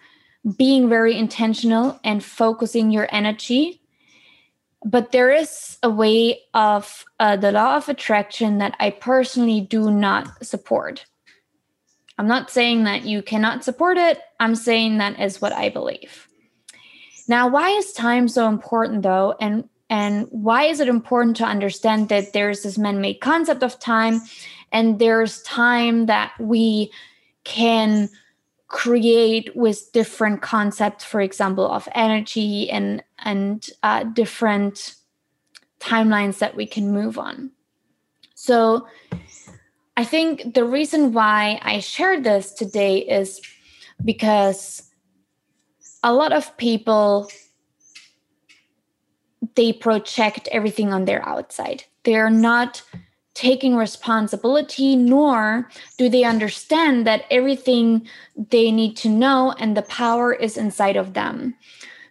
being 0.56 0.88
very 0.88 1.16
intentional 1.16 1.98
and 2.04 2.24
focusing 2.24 2.90
your 2.90 3.08
energy. 3.10 3.80
But 4.84 5.12
there 5.12 5.30
is 5.30 5.78
a 5.82 5.90
way 5.90 6.40
of 6.54 7.04
uh, 7.20 7.36
the 7.36 7.52
law 7.52 7.76
of 7.76 7.88
attraction 7.88 8.58
that 8.58 8.74
i 8.80 8.90
personally 8.90 9.60
do 9.60 9.90
not 9.90 10.44
support. 10.44 11.06
I'm 12.18 12.26
not 12.26 12.50
saying 12.50 12.84
that 12.84 13.04
you 13.04 13.22
cannot 13.22 13.64
support 13.64 13.96
it. 13.96 14.20
I'm 14.40 14.56
saying 14.56 14.98
that 14.98 15.20
is 15.20 15.40
what 15.40 15.52
i 15.52 15.68
believe. 15.68 16.28
Now 17.28 17.48
why 17.48 17.70
is 17.70 17.92
time 17.92 18.26
so 18.26 18.48
important 18.48 19.02
though? 19.02 19.36
And 19.40 19.68
and 19.92 20.26
why 20.30 20.64
is 20.64 20.80
it 20.80 20.88
important 20.88 21.36
to 21.36 21.44
understand 21.44 22.08
that 22.08 22.32
there's 22.32 22.62
this 22.62 22.78
man 22.78 23.02
made 23.02 23.20
concept 23.20 23.62
of 23.62 23.78
time 23.78 24.22
and 24.72 24.98
there's 24.98 25.42
time 25.42 26.06
that 26.06 26.32
we 26.40 26.90
can 27.44 28.08
create 28.68 29.54
with 29.54 29.92
different 29.92 30.40
concepts, 30.40 31.04
for 31.04 31.20
example, 31.20 31.70
of 31.70 31.90
energy 31.94 32.70
and, 32.70 33.04
and 33.18 33.68
uh, 33.82 34.04
different 34.04 34.94
timelines 35.78 36.38
that 36.38 36.56
we 36.56 36.64
can 36.64 36.90
move 36.90 37.18
on? 37.18 37.50
So, 38.34 38.86
I 39.98 40.04
think 40.04 40.54
the 40.54 40.64
reason 40.64 41.12
why 41.12 41.60
I 41.60 41.80
shared 41.80 42.24
this 42.24 42.54
today 42.54 43.00
is 43.00 43.42
because 44.02 44.90
a 46.02 46.14
lot 46.14 46.32
of 46.32 46.56
people 46.56 47.30
they 49.54 49.72
project 49.72 50.48
everything 50.52 50.92
on 50.92 51.04
their 51.04 51.26
outside. 51.26 51.84
They're 52.04 52.30
not 52.30 52.82
taking 53.34 53.76
responsibility, 53.76 54.94
nor 54.94 55.68
do 55.96 56.08
they 56.08 56.24
understand 56.24 57.06
that 57.06 57.24
everything 57.30 58.06
they 58.50 58.70
need 58.70 58.96
to 58.98 59.08
know 59.08 59.54
and 59.58 59.76
the 59.76 59.82
power 59.82 60.32
is 60.32 60.56
inside 60.56 60.96
of 60.96 61.14
them. 61.14 61.54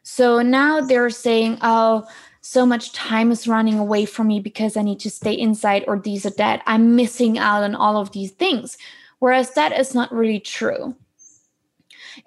So 0.03 0.41
now 0.41 0.81
they're 0.81 1.11
saying, 1.11 1.59
oh, 1.61 2.07
so 2.41 2.65
much 2.65 2.91
time 2.93 3.31
is 3.31 3.47
running 3.47 3.77
away 3.77 4.05
from 4.05 4.27
me 4.27 4.39
because 4.39 4.75
I 4.75 4.81
need 4.81 4.99
to 5.01 5.11
stay 5.11 5.33
inside 5.33 5.85
or 5.87 5.99
these 5.99 6.25
or 6.25 6.31
that. 6.31 6.63
I'm 6.65 6.95
missing 6.95 7.37
out 7.37 7.63
on 7.63 7.75
all 7.75 7.97
of 7.97 8.11
these 8.11 8.31
things. 8.31 8.77
Whereas 9.19 9.53
that 9.53 9.77
is 9.79 9.93
not 9.93 10.11
really 10.11 10.39
true. 10.39 10.95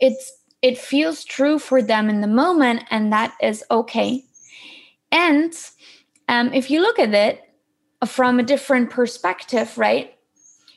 It's 0.01 0.33
it 0.63 0.79
feels 0.79 1.25
true 1.25 1.59
for 1.59 1.83
them 1.83 2.09
in 2.09 2.23
the 2.23 2.27
moment, 2.27 2.85
and 2.91 3.13
that 3.13 3.35
is 3.43 3.63
okay. 3.71 4.25
And 5.15 5.55
um, 6.29 6.53
if 6.53 6.71
you 6.71 6.83
look 6.83 6.99
at 6.99 7.15
it 7.15 7.41
from 8.05 8.41
a 8.41 8.43
different 8.43 8.91
perspective, 8.91 9.79
right, 9.79 10.15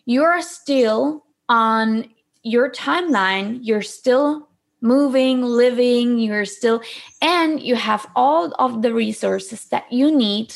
you're 0.05 0.41
still 0.43 1.25
on 1.49 2.07
your 2.43 2.71
timeline, 2.71 3.59
you're 3.63 3.81
still 3.81 4.47
moving, 4.79 5.41
living, 5.41 6.19
you're 6.19 6.45
still, 6.45 6.81
and 7.19 7.59
you 7.59 7.75
have 7.75 8.05
all 8.15 8.53
of 8.59 8.83
the 8.83 8.93
resources 8.93 9.65
that 9.65 9.91
you 9.91 10.15
need 10.15 10.53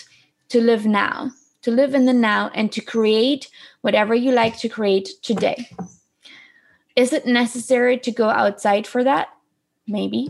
to 0.50 0.62
live 0.62 0.86
now, 0.86 1.32
to 1.64 1.72
live 1.72 1.96
in 1.96 2.06
the 2.06 2.14
now, 2.14 2.52
and 2.54 2.72
to 2.72 2.82
create 2.82 3.50
whatever 3.82 4.14
you 4.14 4.32
like 4.32 4.60
to 4.60 4.70
create 4.70 5.10
today. 5.24 5.68
Is 6.96 7.14
it 7.14 7.26
necessary 7.26 7.98
to 7.98 8.12
go 8.12 8.30
outside 8.30 8.86
for 8.86 9.04
that? 9.04 9.30
Maybe. 9.88 10.30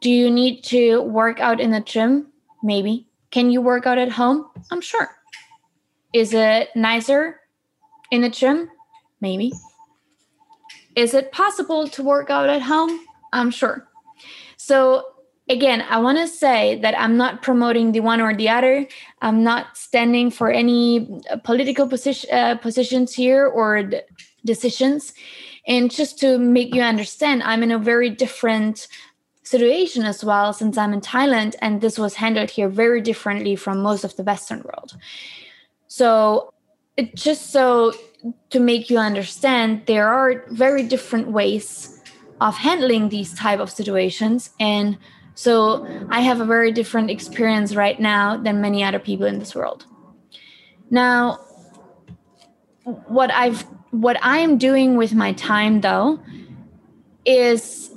Do 0.00 0.10
you 0.10 0.28
need 0.28 0.64
to 0.64 1.02
work 1.02 1.38
out 1.38 1.60
in 1.60 1.70
the 1.70 1.80
gym? 1.80 2.31
Maybe. 2.62 3.06
Can 3.30 3.50
you 3.50 3.60
work 3.60 3.86
out 3.86 3.98
at 3.98 4.12
home? 4.12 4.46
I'm 4.70 4.80
sure. 4.80 5.10
Is 6.12 6.34
it 6.34 6.68
nicer 6.76 7.40
in 8.10 8.20
the 8.20 8.28
gym? 8.28 8.70
Maybe. 9.20 9.52
Is 10.94 11.14
it 11.14 11.32
possible 11.32 11.88
to 11.88 12.02
work 12.02 12.28
out 12.28 12.48
at 12.48 12.62
home? 12.62 13.00
I'm 13.32 13.50
sure. 13.50 13.88
So, 14.58 15.04
again, 15.48 15.82
I 15.88 15.98
want 15.98 16.18
to 16.18 16.28
say 16.28 16.78
that 16.80 16.98
I'm 16.98 17.16
not 17.16 17.40
promoting 17.40 17.92
the 17.92 18.00
one 18.00 18.20
or 18.20 18.34
the 18.34 18.50
other. 18.50 18.86
I'm 19.22 19.42
not 19.42 19.76
standing 19.76 20.30
for 20.30 20.50
any 20.50 21.22
political 21.44 21.88
position, 21.88 22.30
uh, 22.30 22.56
positions 22.56 23.14
here 23.14 23.46
or 23.46 23.90
decisions. 24.44 25.14
And 25.66 25.90
just 25.90 26.18
to 26.20 26.38
make 26.38 26.74
you 26.74 26.82
understand, 26.82 27.42
I'm 27.42 27.62
in 27.62 27.70
a 27.70 27.78
very 27.78 28.10
different 28.10 28.88
situation 29.42 30.04
as 30.04 30.24
well 30.24 30.52
since 30.52 30.78
i'm 30.78 30.92
in 30.92 31.00
thailand 31.00 31.54
and 31.60 31.80
this 31.80 31.98
was 31.98 32.14
handled 32.14 32.50
here 32.50 32.68
very 32.68 33.00
differently 33.00 33.56
from 33.56 33.82
most 33.82 34.04
of 34.04 34.14
the 34.16 34.22
western 34.22 34.62
world. 34.62 34.96
So 35.88 36.52
it 36.96 37.14
just 37.14 37.50
so 37.50 37.92
to 38.50 38.60
make 38.60 38.88
you 38.88 38.98
understand 38.98 39.82
there 39.86 40.08
are 40.08 40.44
very 40.50 40.84
different 40.84 41.28
ways 41.28 42.00
of 42.40 42.54
handling 42.56 43.08
these 43.08 43.34
type 43.34 43.60
of 43.60 43.70
situations 43.70 44.50
and 44.60 44.96
so 45.34 45.86
i 46.10 46.20
have 46.20 46.40
a 46.40 46.44
very 46.44 46.70
different 46.70 47.10
experience 47.10 47.74
right 47.74 47.98
now 47.98 48.36
than 48.36 48.60
many 48.60 48.84
other 48.84 48.98
people 48.98 49.26
in 49.26 49.38
this 49.38 49.54
world. 49.54 49.86
Now 50.90 51.38
what 52.84 53.30
i've 53.32 53.62
what 53.90 54.16
i'm 54.22 54.58
doing 54.58 54.96
with 54.96 55.14
my 55.14 55.32
time 55.32 55.80
though 55.80 56.20
is 57.24 57.92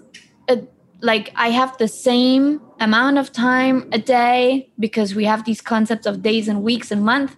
like 1.06 1.32
I 1.36 1.50
have 1.50 1.78
the 1.78 1.88
same 1.88 2.62
amount 2.80 3.18
of 3.18 3.32
time 3.32 3.88
a 3.92 4.00
day 4.00 4.70
because 4.80 5.16
we 5.16 5.26
have 5.26 5.46
these 5.46 5.62
concepts 5.62 6.06
of 6.06 6.22
days 6.22 6.48
and 6.48 6.64
weeks 6.64 6.92
and 6.92 7.04
month 7.04 7.36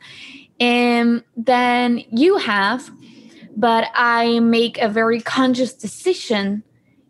um, 0.60 0.68
and 0.68 1.24
then 1.36 2.04
you 2.10 2.38
have, 2.38 2.90
but 3.56 3.90
I 3.94 4.40
make 4.40 4.80
a 4.80 4.90
very 4.90 5.22
conscious 5.22 5.74
decision 5.74 6.64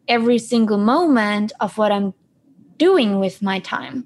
every 0.07 0.39
single 0.39 0.77
moment 0.77 1.53
of 1.59 1.77
what 1.77 1.91
I'm 1.91 2.13
doing 2.77 3.19
with 3.19 3.41
my 3.41 3.59
time. 3.59 4.05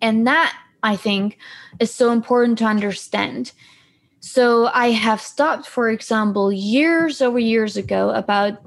And 0.00 0.26
that 0.26 0.54
I 0.82 0.96
think 0.96 1.38
is 1.80 1.92
so 1.92 2.12
important 2.12 2.58
to 2.58 2.64
understand. 2.64 3.52
So 4.20 4.66
I 4.66 4.90
have 4.90 5.20
stopped, 5.20 5.66
for 5.66 5.90
example, 5.90 6.52
years 6.52 7.22
over 7.22 7.38
years 7.38 7.76
ago, 7.76 8.10
about 8.10 8.58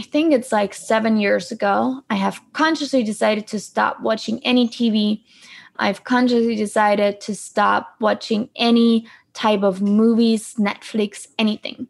I 0.00 0.02
think 0.02 0.32
it's 0.32 0.50
like 0.50 0.72
seven 0.72 1.18
years 1.18 1.52
ago, 1.52 2.02
I 2.08 2.14
have 2.14 2.40
consciously 2.54 3.02
decided 3.02 3.46
to 3.48 3.60
stop 3.60 4.00
watching 4.00 4.42
any 4.46 4.66
TV. 4.66 5.22
I've 5.76 6.04
consciously 6.04 6.56
decided 6.56 7.20
to 7.20 7.34
stop 7.34 7.96
watching 8.00 8.48
any 8.56 9.06
type 9.34 9.62
of 9.62 9.82
movies, 9.82 10.54
Netflix, 10.54 11.28
anything. 11.38 11.86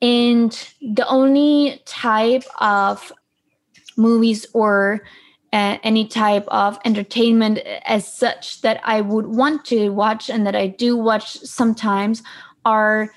And 0.00 0.50
the 0.80 1.06
only 1.06 1.80
type 1.84 2.42
of 2.58 3.12
movies 3.96 4.44
or 4.52 5.02
uh, 5.52 5.78
any 5.84 6.08
type 6.08 6.48
of 6.48 6.76
entertainment 6.84 7.58
as 7.86 8.12
such 8.12 8.62
that 8.62 8.80
I 8.82 9.00
would 9.00 9.28
want 9.28 9.64
to 9.66 9.90
watch 9.90 10.28
and 10.28 10.44
that 10.44 10.56
I 10.56 10.66
do 10.66 10.96
watch 10.96 11.36
sometimes 11.36 12.24
are 12.64 13.14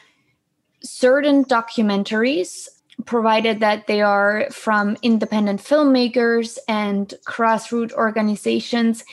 certain 0.84 1.44
documentaries 1.46 2.68
provided 3.06 3.60
that 3.60 3.88
they 3.88 4.02
are 4.02 4.48
from 4.52 4.98
independent 5.02 5.62
filmmakers 5.62 6.58
and 6.68 7.14
grassroots 7.26 7.92
organizations 7.94 9.04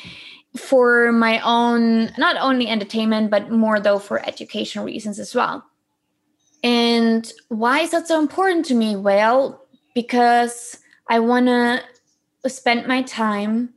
for 0.56 1.10
my 1.12 1.40
own 1.40 2.12
not 2.16 2.36
only 2.40 2.68
entertainment 2.68 3.30
but 3.30 3.50
more 3.50 3.80
though 3.80 3.98
for 3.98 4.24
education 4.26 4.84
reasons 4.84 5.18
as 5.18 5.34
well 5.34 5.64
and 6.62 7.32
why 7.48 7.80
is 7.80 7.90
that 7.90 8.06
so 8.06 8.20
important 8.20 8.64
to 8.64 8.74
me 8.74 8.94
well 8.94 9.64
because 9.94 10.78
i 11.08 11.18
want 11.18 11.46
to 11.46 11.82
spend 12.48 12.86
my 12.86 13.02
time 13.02 13.72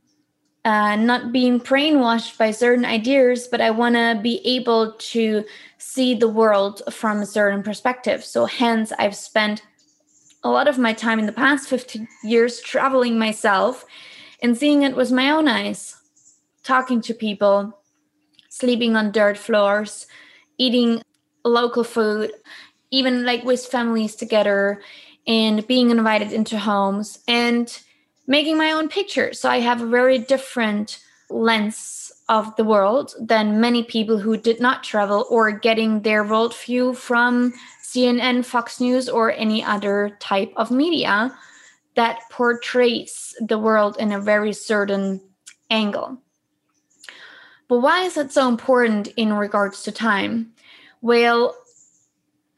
uh, 0.66 0.96
not 0.96 1.30
being 1.30 1.60
brainwashed 1.60 2.36
by 2.36 2.50
certain 2.50 2.84
ideas, 2.84 3.46
but 3.46 3.60
I 3.60 3.70
want 3.70 3.94
to 3.94 4.18
be 4.20 4.44
able 4.44 4.94
to 4.98 5.44
see 5.78 6.12
the 6.12 6.26
world 6.26 6.82
from 6.92 7.20
a 7.20 7.26
certain 7.26 7.62
perspective. 7.62 8.24
So, 8.24 8.46
hence, 8.46 8.90
I've 8.98 9.14
spent 9.14 9.62
a 10.46 10.52
lot 10.52 10.68
of 10.68 10.78
my 10.78 10.92
time 10.92 11.18
in 11.18 11.26
the 11.26 11.32
past 11.32 11.68
15 11.68 12.06
years 12.24 12.60
traveling 12.60 13.18
myself 13.18 13.84
and 14.42 14.56
seeing 14.56 14.82
it 14.82 14.96
with 14.96 15.10
my 15.10 15.30
own 15.30 15.48
eyes, 15.48 15.96
talking 16.62 17.00
to 17.02 17.14
people, 17.14 17.78
sleeping 18.48 18.96
on 18.96 19.12
dirt 19.12 19.36
floors, 19.36 20.06
eating 20.58 21.02
local 21.44 21.84
food, 21.84 22.32
even 22.90 23.24
like 23.24 23.44
with 23.44 23.64
families 23.64 24.14
together, 24.14 24.82
and 25.26 25.66
being 25.66 25.90
invited 25.90 26.32
into 26.32 26.58
homes. 26.58 27.18
And 27.26 27.76
making 28.26 28.58
my 28.58 28.72
own 28.72 28.88
pictures. 28.88 29.40
So 29.40 29.48
I 29.48 29.60
have 29.60 29.80
a 29.80 29.86
very 29.86 30.18
different 30.18 30.98
lens 31.30 32.12
of 32.28 32.54
the 32.56 32.64
world 32.64 33.14
than 33.20 33.60
many 33.60 33.82
people 33.82 34.18
who 34.18 34.36
did 34.36 34.60
not 34.60 34.82
travel 34.82 35.26
or 35.30 35.50
getting 35.50 36.02
their 36.02 36.24
worldview 36.24 36.96
from 36.96 37.52
CNN, 37.92 38.44
Fox 38.44 38.80
News, 38.80 39.08
or 39.08 39.32
any 39.32 39.62
other 39.62 40.16
type 40.20 40.52
of 40.56 40.70
media 40.70 41.36
that 41.94 42.20
portrays 42.30 43.34
the 43.40 43.58
world 43.58 43.96
in 43.98 44.12
a 44.12 44.20
very 44.20 44.52
certain 44.52 45.20
angle. 45.70 46.18
But 47.68 47.78
why 47.78 48.02
is 48.02 48.14
that 48.14 48.32
so 48.32 48.48
important 48.48 49.08
in 49.16 49.32
regards 49.32 49.82
to 49.84 49.92
time? 49.92 50.52
Well, 51.00 51.56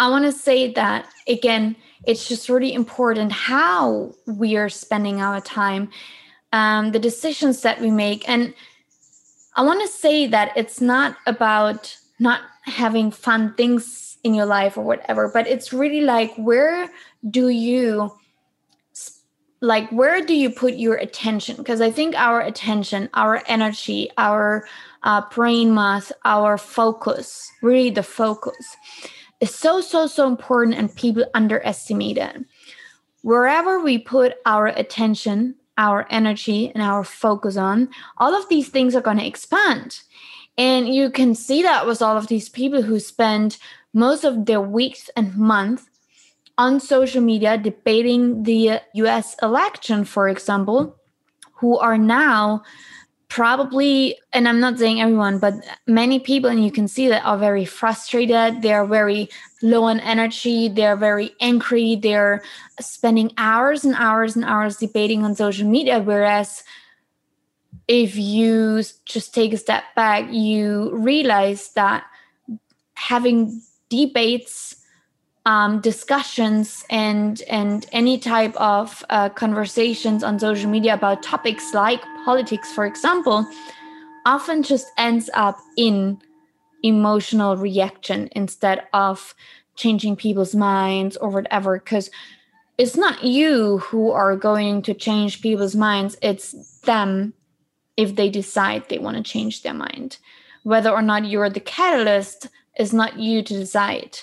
I 0.01 0.11
want 0.11 0.25
to 0.25 0.33
say 0.33 0.73
that 0.73 1.07
again, 1.27 1.77
it's 2.07 2.29
just 2.29 2.49
really 2.49 2.73
important 2.73 3.33
how 3.33 4.14
we 4.27 4.57
are 4.57 4.69
spending 4.69 5.21
our 5.21 5.41
time, 5.41 5.91
um, 6.53 6.93
the 6.93 6.99
decisions 6.99 7.62
that 7.62 7.81
we 7.81 7.91
make. 7.91 8.29
And 8.29 8.55
I 9.57 9.62
want 9.62 9.83
to 9.83 9.88
say 9.88 10.27
that 10.27 10.53
it's 10.57 10.81
not 10.81 11.17
about 11.27 11.97
not 12.19 12.41
having 12.62 13.11
fun 13.11 13.55
things 13.55 14.08
in 14.25 14.35
your 14.35 14.47
life 14.47 14.77
or 14.77 14.85
whatever, 14.85 15.31
but 15.33 15.47
it's 15.47 15.73
really 15.73 16.01
like, 16.01 16.35
where 16.37 16.89
do 17.29 17.49
you 17.49 18.13
like 19.61 19.91
where 19.91 20.25
do 20.25 20.35
you 20.35 20.51
put 20.51 20.75
your 20.75 20.95
attention 20.95 21.57
because 21.57 21.81
i 21.81 21.91
think 21.91 22.15
our 22.15 22.41
attention 22.41 23.11
our 23.15 23.43
energy 23.49 24.09
our 24.17 24.65
uh, 25.03 25.21
brain 25.35 25.75
mass 25.75 26.13
our 26.25 26.57
focus 26.57 27.51
really 27.61 27.91
the 27.91 28.05
focus 28.05 28.77
is 29.41 29.55
so, 29.55 29.81
so, 29.81 30.07
so 30.07 30.27
important 30.27 30.77
and 30.77 30.95
people 30.95 31.25
underestimate 31.35 32.19
it. 32.19 32.45
Wherever 33.23 33.81
we 33.81 33.99
put 33.99 34.35
our 34.47 34.67
attention, 34.67 35.55
our 35.77 36.07
energy, 36.11 36.71
and 36.75 36.83
our 36.83 37.05
focus 37.05 37.57
on, 37.57 37.89
all 38.17 38.35
of 38.35 38.49
these 38.49 38.69
things 38.69 38.95
are 38.95 39.01
going 39.01 39.19
to 39.19 39.27
expand. 39.27 40.01
And 40.57 40.93
you 40.93 41.11
can 41.11 41.35
see 41.35 41.63
that 41.63 41.87
with 41.87 42.03
all 42.03 42.17
of 42.17 42.27
these 42.27 42.49
people 42.49 42.83
who 42.83 42.99
spend 42.99 43.59
most 43.92 44.24
of 44.24 44.46
their 44.46 44.61
weeks 44.61 45.11
and 45.16 45.37
months 45.37 45.88
on 46.57 46.81
social 46.81 47.22
media 47.22 47.57
debating 47.57 48.42
the 48.42 48.81
US 48.94 49.37
election, 49.42 50.05
for 50.05 50.29
example, 50.29 50.96
who 51.55 51.79
are 51.79 51.98
now 51.98 52.62
probably 53.29 54.16
and 54.33 54.48
i'm 54.48 54.59
not 54.59 54.79
saying 54.79 55.03
everyone 55.03 55.38
but 55.38 55.53
many 55.87 56.18
people 56.18 56.48
and 56.48 56.64
you 56.64 56.70
can 56.70 56.88
see 56.88 57.09
that 57.09 57.22
are 57.24 57.37
very 57.37 57.64
frustrated. 57.64 58.62
They're 58.62 58.87
very 58.87 59.29
low 59.61 59.85
on 59.85 60.01
energy. 60.01 60.68
They're 60.68 60.96
very 60.96 61.33
angry. 61.40 61.96
They're 61.96 62.42
spending 62.81 63.33
hours 63.37 63.85
and 63.85 63.94
hours 63.96 64.35
and 64.35 64.46
hours 64.46 64.79
debating 64.79 65.24
on 65.24 65.35
social 65.35 65.68
media 65.68 66.01
whereas 66.01 66.64
if 67.87 68.16
you 68.16 68.83
just 69.05 69.35
take 69.35 69.53
a 69.53 69.59
step 69.59 69.85
back 69.94 70.33
you 70.33 70.90
realize 70.96 71.72
that 71.74 72.05
having 72.94 73.61
debates 73.88 74.77
um, 75.48 75.81
discussions 75.81 76.85
and 76.90 77.40
and 77.48 77.87
any 77.92 78.18
type 78.18 78.55
of 78.57 79.03
uh, 79.09 79.31
conversations 79.31 80.22
on 80.22 80.38
social 80.38 80.68
media 80.70 80.92
about 80.92 81.22
topics 81.22 81.72
like 81.72 82.03
politics, 82.27 82.70
for 82.70 82.85
example, 82.85 83.46
often 84.27 84.62
just 84.62 84.88
ends 84.98 85.31
up 85.33 85.59
in 85.79 86.20
emotional 86.83 87.57
reaction 87.57 88.29
instead 88.33 88.83
of 88.92 89.35
changing 89.74 90.16
people's 90.16 90.55
minds 90.55 91.16
or 91.16 91.31
whatever. 91.31 91.79
Because 91.79 92.11
it's 92.77 92.96
not 92.96 93.24
you 93.24 93.79
who 93.79 94.11
are 94.11 94.37
going 94.37 94.83
to 94.83 94.92
change 94.92 95.40
people's 95.40 95.74
minds; 95.74 96.18
it's 96.20 96.81
them 96.81 97.33
if 97.96 98.16
they 98.16 98.29
decide 98.29 98.87
they 98.88 98.98
want 98.98 99.16
to 99.16 99.22
change 99.22 99.62
their 99.62 99.74
mind. 99.74 100.18
Whether 100.62 100.90
or 100.90 101.01
not 101.01 101.24
you're 101.24 101.48
the 101.48 101.61
catalyst 101.61 102.48
is 102.79 102.93
not 102.93 103.19
you 103.19 103.43
to 103.43 103.55
decide 103.55 104.19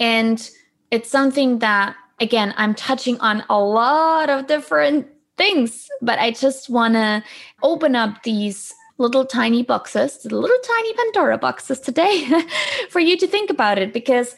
and 0.00 0.50
it's 0.90 1.10
something 1.10 1.58
that, 1.60 1.96
again, 2.20 2.54
I'm 2.56 2.74
touching 2.74 3.18
on 3.20 3.44
a 3.48 3.58
lot 3.58 4.30
of 4.30 4.46
different 4.46 5.06
things, 5.36 5.88
but 6.00 6.18
I 6.18 6.30
just 6.30 6.70
want 6.70 6.94
to 6.94 7.22
open 7.62 7.96
up 7.96 8.22
these 8.22 8.72
little 8.98 9.24
tiny 9.24 9.62
boxes, 9.62 10.18
the 10.18 10.36
little 10.36 10.58
tiny 10.62 10.94
Pandora 10.94 11.38
boxes 11.38 11.80
today 11.80 12.28
for 12.90 13.00
you 13.00 13.16
to 13.18 13.26
think 13.26 13.50
about 13.50 13.78
it 13.78 13.92
because 13.92 14.36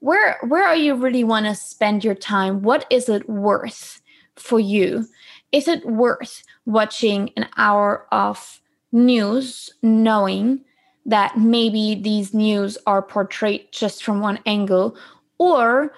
where 0.00 0.38
where 0.46 0.64
are 0.64 0.76
you 0.76 0.94
really 0.94 1.24
want 1.24 1.46
to 1.46 1.54
spend 1.54 2.04
your 2.04 2.14
time? 2.14 2.62
What 2.62 2.86
is 2.88 3.08
it 3.08 3.28
worth 3.28 4.00
for 4.36 4.60
you? 4.60 5.06
Is 5.52 5.68
it 5.68 5.84
worth 5.84 6.42
watching 6.64 7.32
an 7.36 7.48
hour 7.56 8.06
of 8.12 8.60
news 8.92 9.70
knowing 9.82 10.64
that 11.08 11.38
maybe 11.38 11.94
these 11.94 12.34
news 12.34 12.76
are 12.86 13.02
portrayed 13.02 13.66
just 13.72 14.04
from 14.04 14.20
one 14.20 14.38
angle? 14.46 14.96
Or 15.38 15.94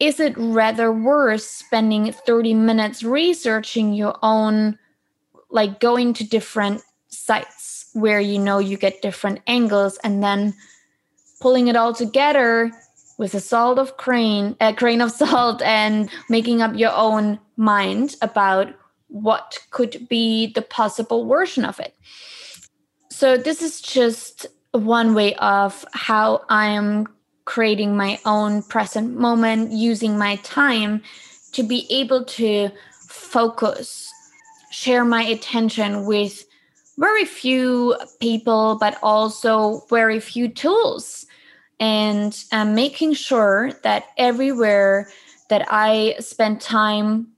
is 0.00 0.18
it 0.18 0.34
rather 0.36 0.92
worth 0.92 1.42
spending 1.42 2.12
30 2.12 2.54
minutes 2.54 3.04
researching 3.04 3.94
your 3.94 4.16
own, 4.22 4.76
like 5.50 5.78
going 5.78 6.12
to 6.14 6.28
different 6.28 6.82
sites 7.08 7.90
where 7.92 8.20
you 8.20 8.38
know 8.38 8.58
you 8.58 8.76
get 8.76 9.02
different 9.02 9.40
angles 9.46 9.98
and 10.02 10.22
then 10.22 10.52
pulling 11.40 11.68
it 11.68 11.76
all 11.76 11.94
together 11.94 12.72
with 13.18 13.34
a 13.34 13.40
salt 13.40 13.78
of 13.78 13.96
grain, 13.98 14.56
a 14.60 14.72
grain 14.72 15.00
of 15.00 15.10
salt, 15.22 15.62
and 15.62 16.10
making 16.28 16.60
up 16.60 16.74
your 16.74 16.92
own 16.92 17.38
mind 17.56 18.16
about 18.20 18.74
what 19.06 19.58
could 19.70 20.08
be 20.08 20.52
the 20.54 20.62
possible 20.62 21.26
version 21.26 21.64
of 21.64 21.78
it. 21.78 21.94
So, 23.20 23.36
this 23.36 23.60
is 23.60 23.82
just 23.82 24.46
one 24.72 25.12
way 25.12 25.34
of 25.34 25.84
how 25.92 26.40
I 26.48 26.68
am 26.68 27.06
creating 27.44 27.94
my 27.94 28.18
own 28.24 28.62
present 28.62 29.14
moment, 29.14 29.72
using 29.72 30.16
my 30.16 30.36
time 30.36 31.02
to 31.52 31.62
be 31.62 31.86
able 31.90 32.24
to 32.24 32.70
focus, 33.10 34.10
share 34.70 35.04
my 35.04 35.22
attention 35.22 36.06
with 36.06 36.46
very 36.96 37.26
few 37.26 37.94
people, 38.20 38.78
but 38.80 38.96
also 39.02 39.82
very 39.90 40.18
few 40.18 40.48
tools. 40.48 41.26
And 41.78 42.34
making 42.50 43.12
sure 43.12 43.72
that 43.82 44.04
everywhere 44.16 45.10
that 45.50 45.66
I 45.68 46.14
spend 46.20 46.62
time 46.62 47.32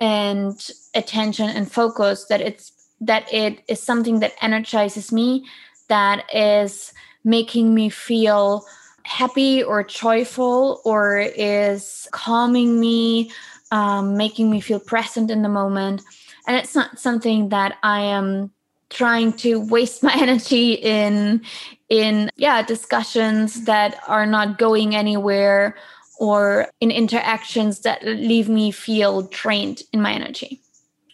and 0.00 0.58
attention 0.94 1.50
and 1.50 1.70
focus, 1.70 2.24
that 2.30 2.40
it's 2.40 2.72
that 3.06 3.32
it 3.32 3.62
is 3.68 3.82
something 3.82 4.20
that 4.20 4.32
energizes 4.40 5.12
me, 5.12 5.44
that 5.88 6.24
is 6.32 6.92
making 7.24 7.74
me 7.74 7.88
feel 7.88 8.64
happy 9.04 9.62
or 9.62 9.84
joyful 9.84 10.80
or 10.84 11.18
is 11.18 12.08
calming 12.12 12.80
me, 12.80 13.30
um, 13.70 14.16
making 14.16 14.50
me 14.50 14.60
feel 14.60 14.80
present 14.80 15.30
in 15.30 15.42
the 15.42 15.48
moment. 15.48 16.02
And 16.46 16.56
it's 16.56 16.74
not 16.74 16.98
something 16.98 17.50
that 17.50 17.78
I 17.82 18.00
am 18.00 18.50
trying 18.90 19.32
to 19.32 19.60
waste 19.60 20.02
my 20.08 20.14
energy 20.14 20.74
in 20.74 21.42
in 21.88 22.30
yeah 22.36 22.62
discussions 22.62 23.64
that 23.64 24.00
are 24.06 24.26
not 24.26 24.58
going 24.58 24.94
anywhere 24.94 25.76
or 26.18 26.68
in 26.80 26.90
interactions 26.90 27.80
that 27.80 28.02
leave 28.04 28.48
me 28.48 28.70
feel 28.70 29.22
drained 29.22 29.82
in 29.92 30.00
my 30.00 30.12
energy 30.12 30.60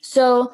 so 0.00 0.52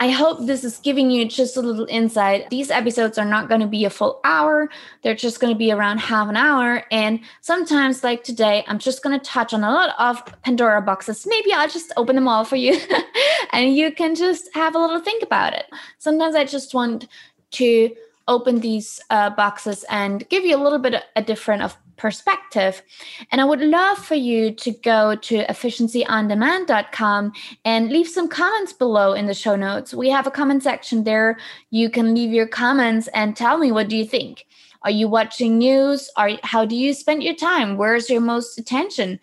I 0.00 0.10
hope 0.10 0.44
this 0.44 0.64
is 0.64 0.78
giving 0.78 1.10
you 1.10 1.24
just 1.24 1.56
a 1.56 1.60
little 1.60 1.86
insight. 1.88 2.50
These 2.50 2.70
episodes 2.70 3.16
are 3.16 3.24
not 3.24 3.48
going 3.48 3.60
to 3.60 3.66
be 3.66 3.84
a 3.84 3.90
full 3.90 4.20
hour, 4.24 4.68
they're 5.02 5.14
just 5.14 5.38
going 5.38 5.52
to 5.52 5.58
be 5.58 5.70
around 5.70 5.98
half 5.98 6.28
an 6.28 6.36
hour. 6.36 6.84
And 6.90 7.20
sometimes, 7.42 8.02
like 8.02 8.24
today, 8.24 8.64
I'm 8.66 8.78
just 8.78 9.02
going 9.02 9.18
to 9.18 9.24
touch 9.24 9.54
on 9.54 9.62
a 9.62 9.70
lot 9.70 9.94
of 9.98 10.24
Pandora 10.42 10.82
boxes. 10.82 11.26
Maybe 11.26 11.52
I'll 11.52 11.68
just 11.68 11.92
open 11.96 12.16
them 12.16 12.26
all 12.26 12.44
for 12.44 12.56
you 12.56 12.78
and 13.52 13.74
you 13.76 13.92
can 13.92 14.14
just 14.14 14.52
have 14.54 14.74
a 14.74 14.78
little 14.78 15.00
think 15.00 15.22
about 15.22 15.52
it. 15.52 15.66
Sometimes 15.98 16.34
I 16.34 16.44
just 16.44 16.74
want 16.74 17.06
to 17.52 17.94
open 18.26 18.60
these 18.60 19.00
uh, 19.10 19.30
boxes 19.30 19.84
and 19.90 20.28
give 20.28 20.44
you 20.44 20.56
a 20.56 20.62
little 20.62 20.78
bit 20.78 21.04
a 21.14 21.22
different 21.22 21.62
of 21.62 21.76
perspective. 21.96 22.82
And 23.30 23.40
I 23.40 23.44
would 23.44 23.60
love 23.60 23.98
for 23.98 24.14
you 24.14 24.52
to 24.52 24.70
go 24.70 25.14
to 25.16 25.44
efficiencyondemand.com 25.46 27.32
and 27.64 27.90
leave 27.90 28.08
some 28.08 28.28
comments 28.28 28.72
below 28.72 29.12
in 29.12 29.26
the 29.26 29.34
show 29.34 29.56
notes. 29.56 29.94
We 29.94 30.10
have 30.10 30.26
a 30.26 30.30
comment 30.30 30.62
section 30.62 31.04
there. 31.04 31.38
You 31.70 31.90
can 31.90 32.14
leave 32.14 32.32
your 32.32 32.46
comments 32.46 33.08
and 33.08 33.36
tell 33.36 33.58
me 33.58 33.72
what 33.72 33.88
do 33.88 33.96
you 33.96 34.04
think. 34.04 34.46
Are 34.82 34.90
you 34.90 35.08
watching 35.08 35.58
news? 35.58 36.10
Are 36.16 36.32
how 36.42 36.66
do 36.66 36.76
you 36.76 36.92
spend 36.92 37.22
your 37.22 37.34
time? 37.34 37.78
Where's 37.78 38.10
your 38.10 38.20
most 38.20 38.58
attention? 38.58 39.18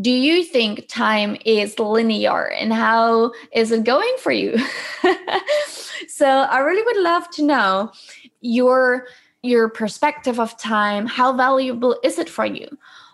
Do 0.00 0.10
you 0.10 0.44
think 0.44 0.88
time 0.88 1.36
is 1.44 1.78
linear 1.78 2.50
and 2.50 2.72
how 2.72 3.32
is 3.52 3.70
it 3.70 3.84
going 3.84 4.14
for 4.18 4.32
you? 4.32 4.56
so 6.08 6.26
I 6.26 6.58
really 6.58 6.82
would 6.82 7.02
love 7.02 7.30
to 7.30 7.44
know 7.44 7.92
your 8.40 9.06
your 9.42 9.68
perspective 9.68 10.40
of 10.40 10.56
time 10.58 11.06
how 11.06 11.32
valuable 11.32 11.98
is 12.02 12.18
it 12.18 12.28
for 12.28 12.46
you 12.46 12.68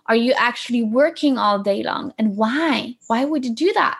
are 0.07 0.17
you 0.17 0.33
actually 0.39 0.83
working 0.83 1.39
all 1.39 1.59
day 1.59 1.83
long 1.83 2.13
and 2.19 2.37
why 2.37 2.97
why 3.09 3.25
would 3.25 3.45
you 3.45 3.55
do 3.55 3.73
that 3.73 3.99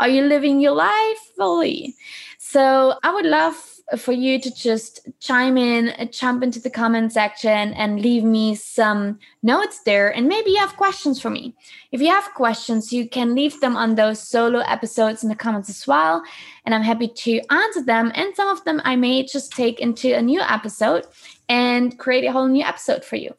are 0.00 0.08
you 0.08 0.22
living 0.22 0.60
your 0.60 0.72
life 0.72 1.18
fully 1.36 1.94
so 2.38 2.94
i 3.02 3.12
would 3.12 3.26
love 3.26 3.74
for 3.98 4.12
you 4.12 4.40
to 4.40 4.54
just 4.54 5.08
chime 5.20 5.58
in, 5.58 5.90
uh, 5.98 6.06
jump 6.06 6.42
into 6.42 6.58
the 6.58 6.70
comment 6.70 7.12
section, 7.12 7.74
and 7.74 8.00
leave 8.00 8.24
me 8.24 8.54
some 8.54 9.18
notes 9.42 9.80
there. 9.84 10.08
And 10.14 10.26
maybe 10.26 10.52
you 10.52 10.58
have 10.58 10.76
questions 10.76 11.20
for 11.20 11.28
me. 11.28 11.54
If 11.92 12.00
you 12.00 12.08
have 12.08 12.32
questions, 12.34 12.92
you 12.92 13.08
can 13.08 13.34
leave 13.34 13.60
them 13.60 13.76
on 13.76 13.94
those 13.94 14.20
solo 14.20 14.60
episodes 14.60 15.22
in 15.22 15.28
the 15.28 15.34
comments 15.34 15.68
as 15.68 15.86
well. 15.86 16.22
And 16.64 16.74
I'm 16.74 16.82
happy 16.82 17.08
to 17.08 17.40
answer 17.50 17.82
them. 17.82 18.10
And 18.14 18.34
some 18.34 18.48
of 18.48 18.64
them 18.64 18.80
I 18.84 18.96
may 18.96 19.24
just 19.24 19.52
take 19.52 19.80
into 19.80 20.14
a 20.14 20.22
new 20.22 20.40
episode 20.40 21.06
and 21.48 21.98
create 21.98 22.24
a 22.24 22.32
whole 22.32 22.48
new 22.48 22.64
episode 22.64 23.04
for 23.04 23.16
you. 23.16 23.34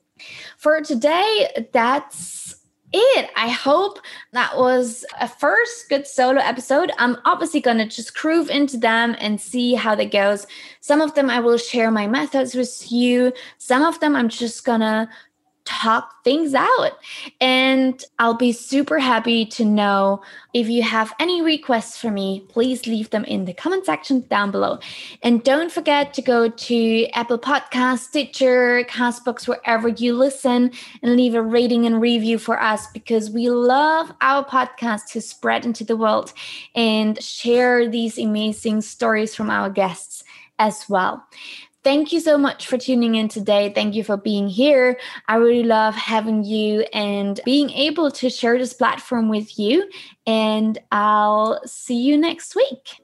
For 0.58 0.82
today, 0.82 1.68
that's 1.74 2.56
it. 2.94 3.30
I 3.36 3.50
hope 3.50 4.00
that 4.32 4.58
was 4.58 5.04
a 5.20 5.28
first 5.28 5.90
good 5.90 6.08
solo 6.08 6.40
episode. 6.40 6.92
I'm 6.98 7.18
obviously 7.26 7.60
going 7.60 7.78
to 7.80 7.88
just 7.88 8.16
groove 8.16 8.50
into 8.50 8.78
them 8.78 9.16
and 9.20 9.42
see 9.42 9.74
how 9.74 9.96
that 9.96 10.12
goes. 10.12 10.48
Some 10.80 11.02
of 11.02 11.14
them 11.14 11.30
I 11.30 11.40
will 11.40 11.58
share 11.58 11.92
my 11.92 12.08
methods 12.08 12.56
with 12.56 12.92
you. 12.92 13.34
Some 13.58 13.84
of 13.84 14.00
them 14.00 14.16
I'm 14.16 14.30
just 14.30 14.64
going 14.64 14.80
to 14.80 15.10
talk 15.66 16.24
things 16.24 16.54
out. 16.54 16.92
And 17.42 18.04
I'll 18.20 18.36
be 18.36 18.52
super 18.52 19.00
happy 19.00 19.46
to 19.48 19.66
know 19.66 20.22
if 20.54 20.70
you 20.70 20.84
have 20.84 21.14
any 21.20 21.42
requests 21.42 21.98
for 21.98 22.12
me, 22.12 22.46
please 22.50 22.88
leave 22.88 23.10
them 23.10 23.26
in 23.26 23.46
the 23.46 23.54
comment 23.54 23.86
section 23.86 24.22
down 24.30 24.52
below. 24.52 24.80
And 25.22 25.44
don't 25.44 25.72
forget 25.72 26.14
to 26.14 26.22
go 26.22 26.50
to 26.50 27.08
Apple 27.10 27.40
Podcast, 27.40 28.00
Stitcher, 28.00 28.84
Castbox, 28.84 29.48
wherever 29.48 29.90
you 29.90 30.14
listen, 30.14 30.72
and 31.02 31.16
leave 31.16 31.36
a 31.36 31.42
rating 31.42 31.86
and 31.86 32.00
review 32.00 32.38
for 32.38 32.62
us 32.62 32.88
because 32.88 33.30
we 33.30 33.50
love 33.50 34.12
our 34.22 34.46
podcast 34.46 35.08
to 35.12 35.22
spread 35.22 35.66
into 35.66 35.84
the 35.84 35.98
world 35.98 36.34
and 36.76 37.22
share 37.22 37.90
these 37.90 38.18
amazing 38.18 38.82
stories 38.82 39.36
from 39.36 39.50
our 39.50 39.70
guests 39.70 40.24
as 40.60 40.86
well. 40.88 41.26
Thank 41.86 42.12
you 42.12 42.20
so 42.20 42.36
much 42.36 42.66
for 42.66 42.80
tuning 42.80 43.14
in 43.14 43.28
today. 43.28 43.72
Thank 43.72 43.94
you 43.94 44.04
for 44.04 44.18
being 44.18 44.48
here. 44.48 45.00
I 45.28 45.36
really 45.36 45.62
love 45.62 45.94
having 45.94 46.44
you 46.44 46.82
and 46.92 47.40
being 47.46 47.70
able 47.70 48.10
to 48.10 48.28
share 48.28 48.58
this 48.58 48.74
platform 48.74 49.30
with 49.30 49.60
you. 49.60 49.88
And 50.26 50.80
I'll 50.92 51.62
see 51.68 52.02
you 52.02 52.18
next 52.18 52.56
week. 52.56 53.02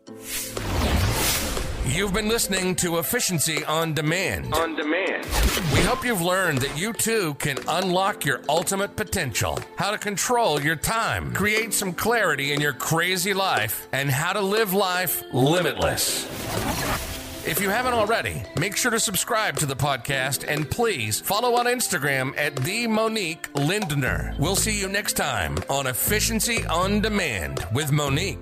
You've 1.86 2.12
been 2.12 2.28
listening 2.28 2.76
to 2.78 2.98
Efficiency 2.98 3.64
on 3.66 3.94
Demand. 3.94 4.52
On 4.56 4.76
Demand. 4.76 5.26
We 5.74 5.82
hope 5.82 6.04
you've 6.04 6.24
learned 6.24 6.58
that 6.62 6.76
you 6.76 6.92
too 6.92 7.36
can 7.36 7.60
unlock 7.68 8.26
your 8.26 8.42
ultimate 8.50 8.96
potential, 8.96 9.60
how 9.76 9.92
to 9.92 10.00
control 10.00 10.60
your 10.60 10.76
time, 10.76 11.36
create 11.36 11.72
some 11.72 11.94
clarity 11.94 12.52
in 12.52 12.60
your 12.60 12.74
crazy 12.74 13.36
life, 13.36 13.88
and 13.92 14.10
how 14.10 14.34
to 14.34 14.42
live 14.42 14.74
life 14.74 15.24
limitless. 15.32 17.11
If 17.44 17.60
you 17.60 17.70
haven't 17.70 17.94
already, 17.94 18.44
make 18.60 18.78
sure 18.78 18.92
to 18.92 19.00
subscribe 19.00 19.58
to 19.58 19.66
the 19.66 19.76
podcast 19.76 20.46
and 20.48 20.70
please 20.70 21.20
follow 21.20 21.56
on 21.56 21.66
Instagram 21.66 22.38
at 22.38 22.56
the 22.58 22.86
Monique 22.86 23.50
Lindner. 23.56 24.36
We'll 24.38 24.56
see 24.56 24.80
you 24.80 24.88
next 24.88 25.14
time 25.14 25.58
on 25.68 25.88
Efficiency 25.88 26.64
on 26.68 27.02
Demand 27.02 27.66
with 27.74 27.92
Monique. 27.92 28.38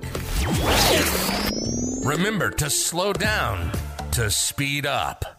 Remember 2.04 2.50
to 2.52 2.70
slow 2.70 3.14
down 3.14 3.72
to 4.12 4.30
speed 4.30 4.86
up. 4.86 5.38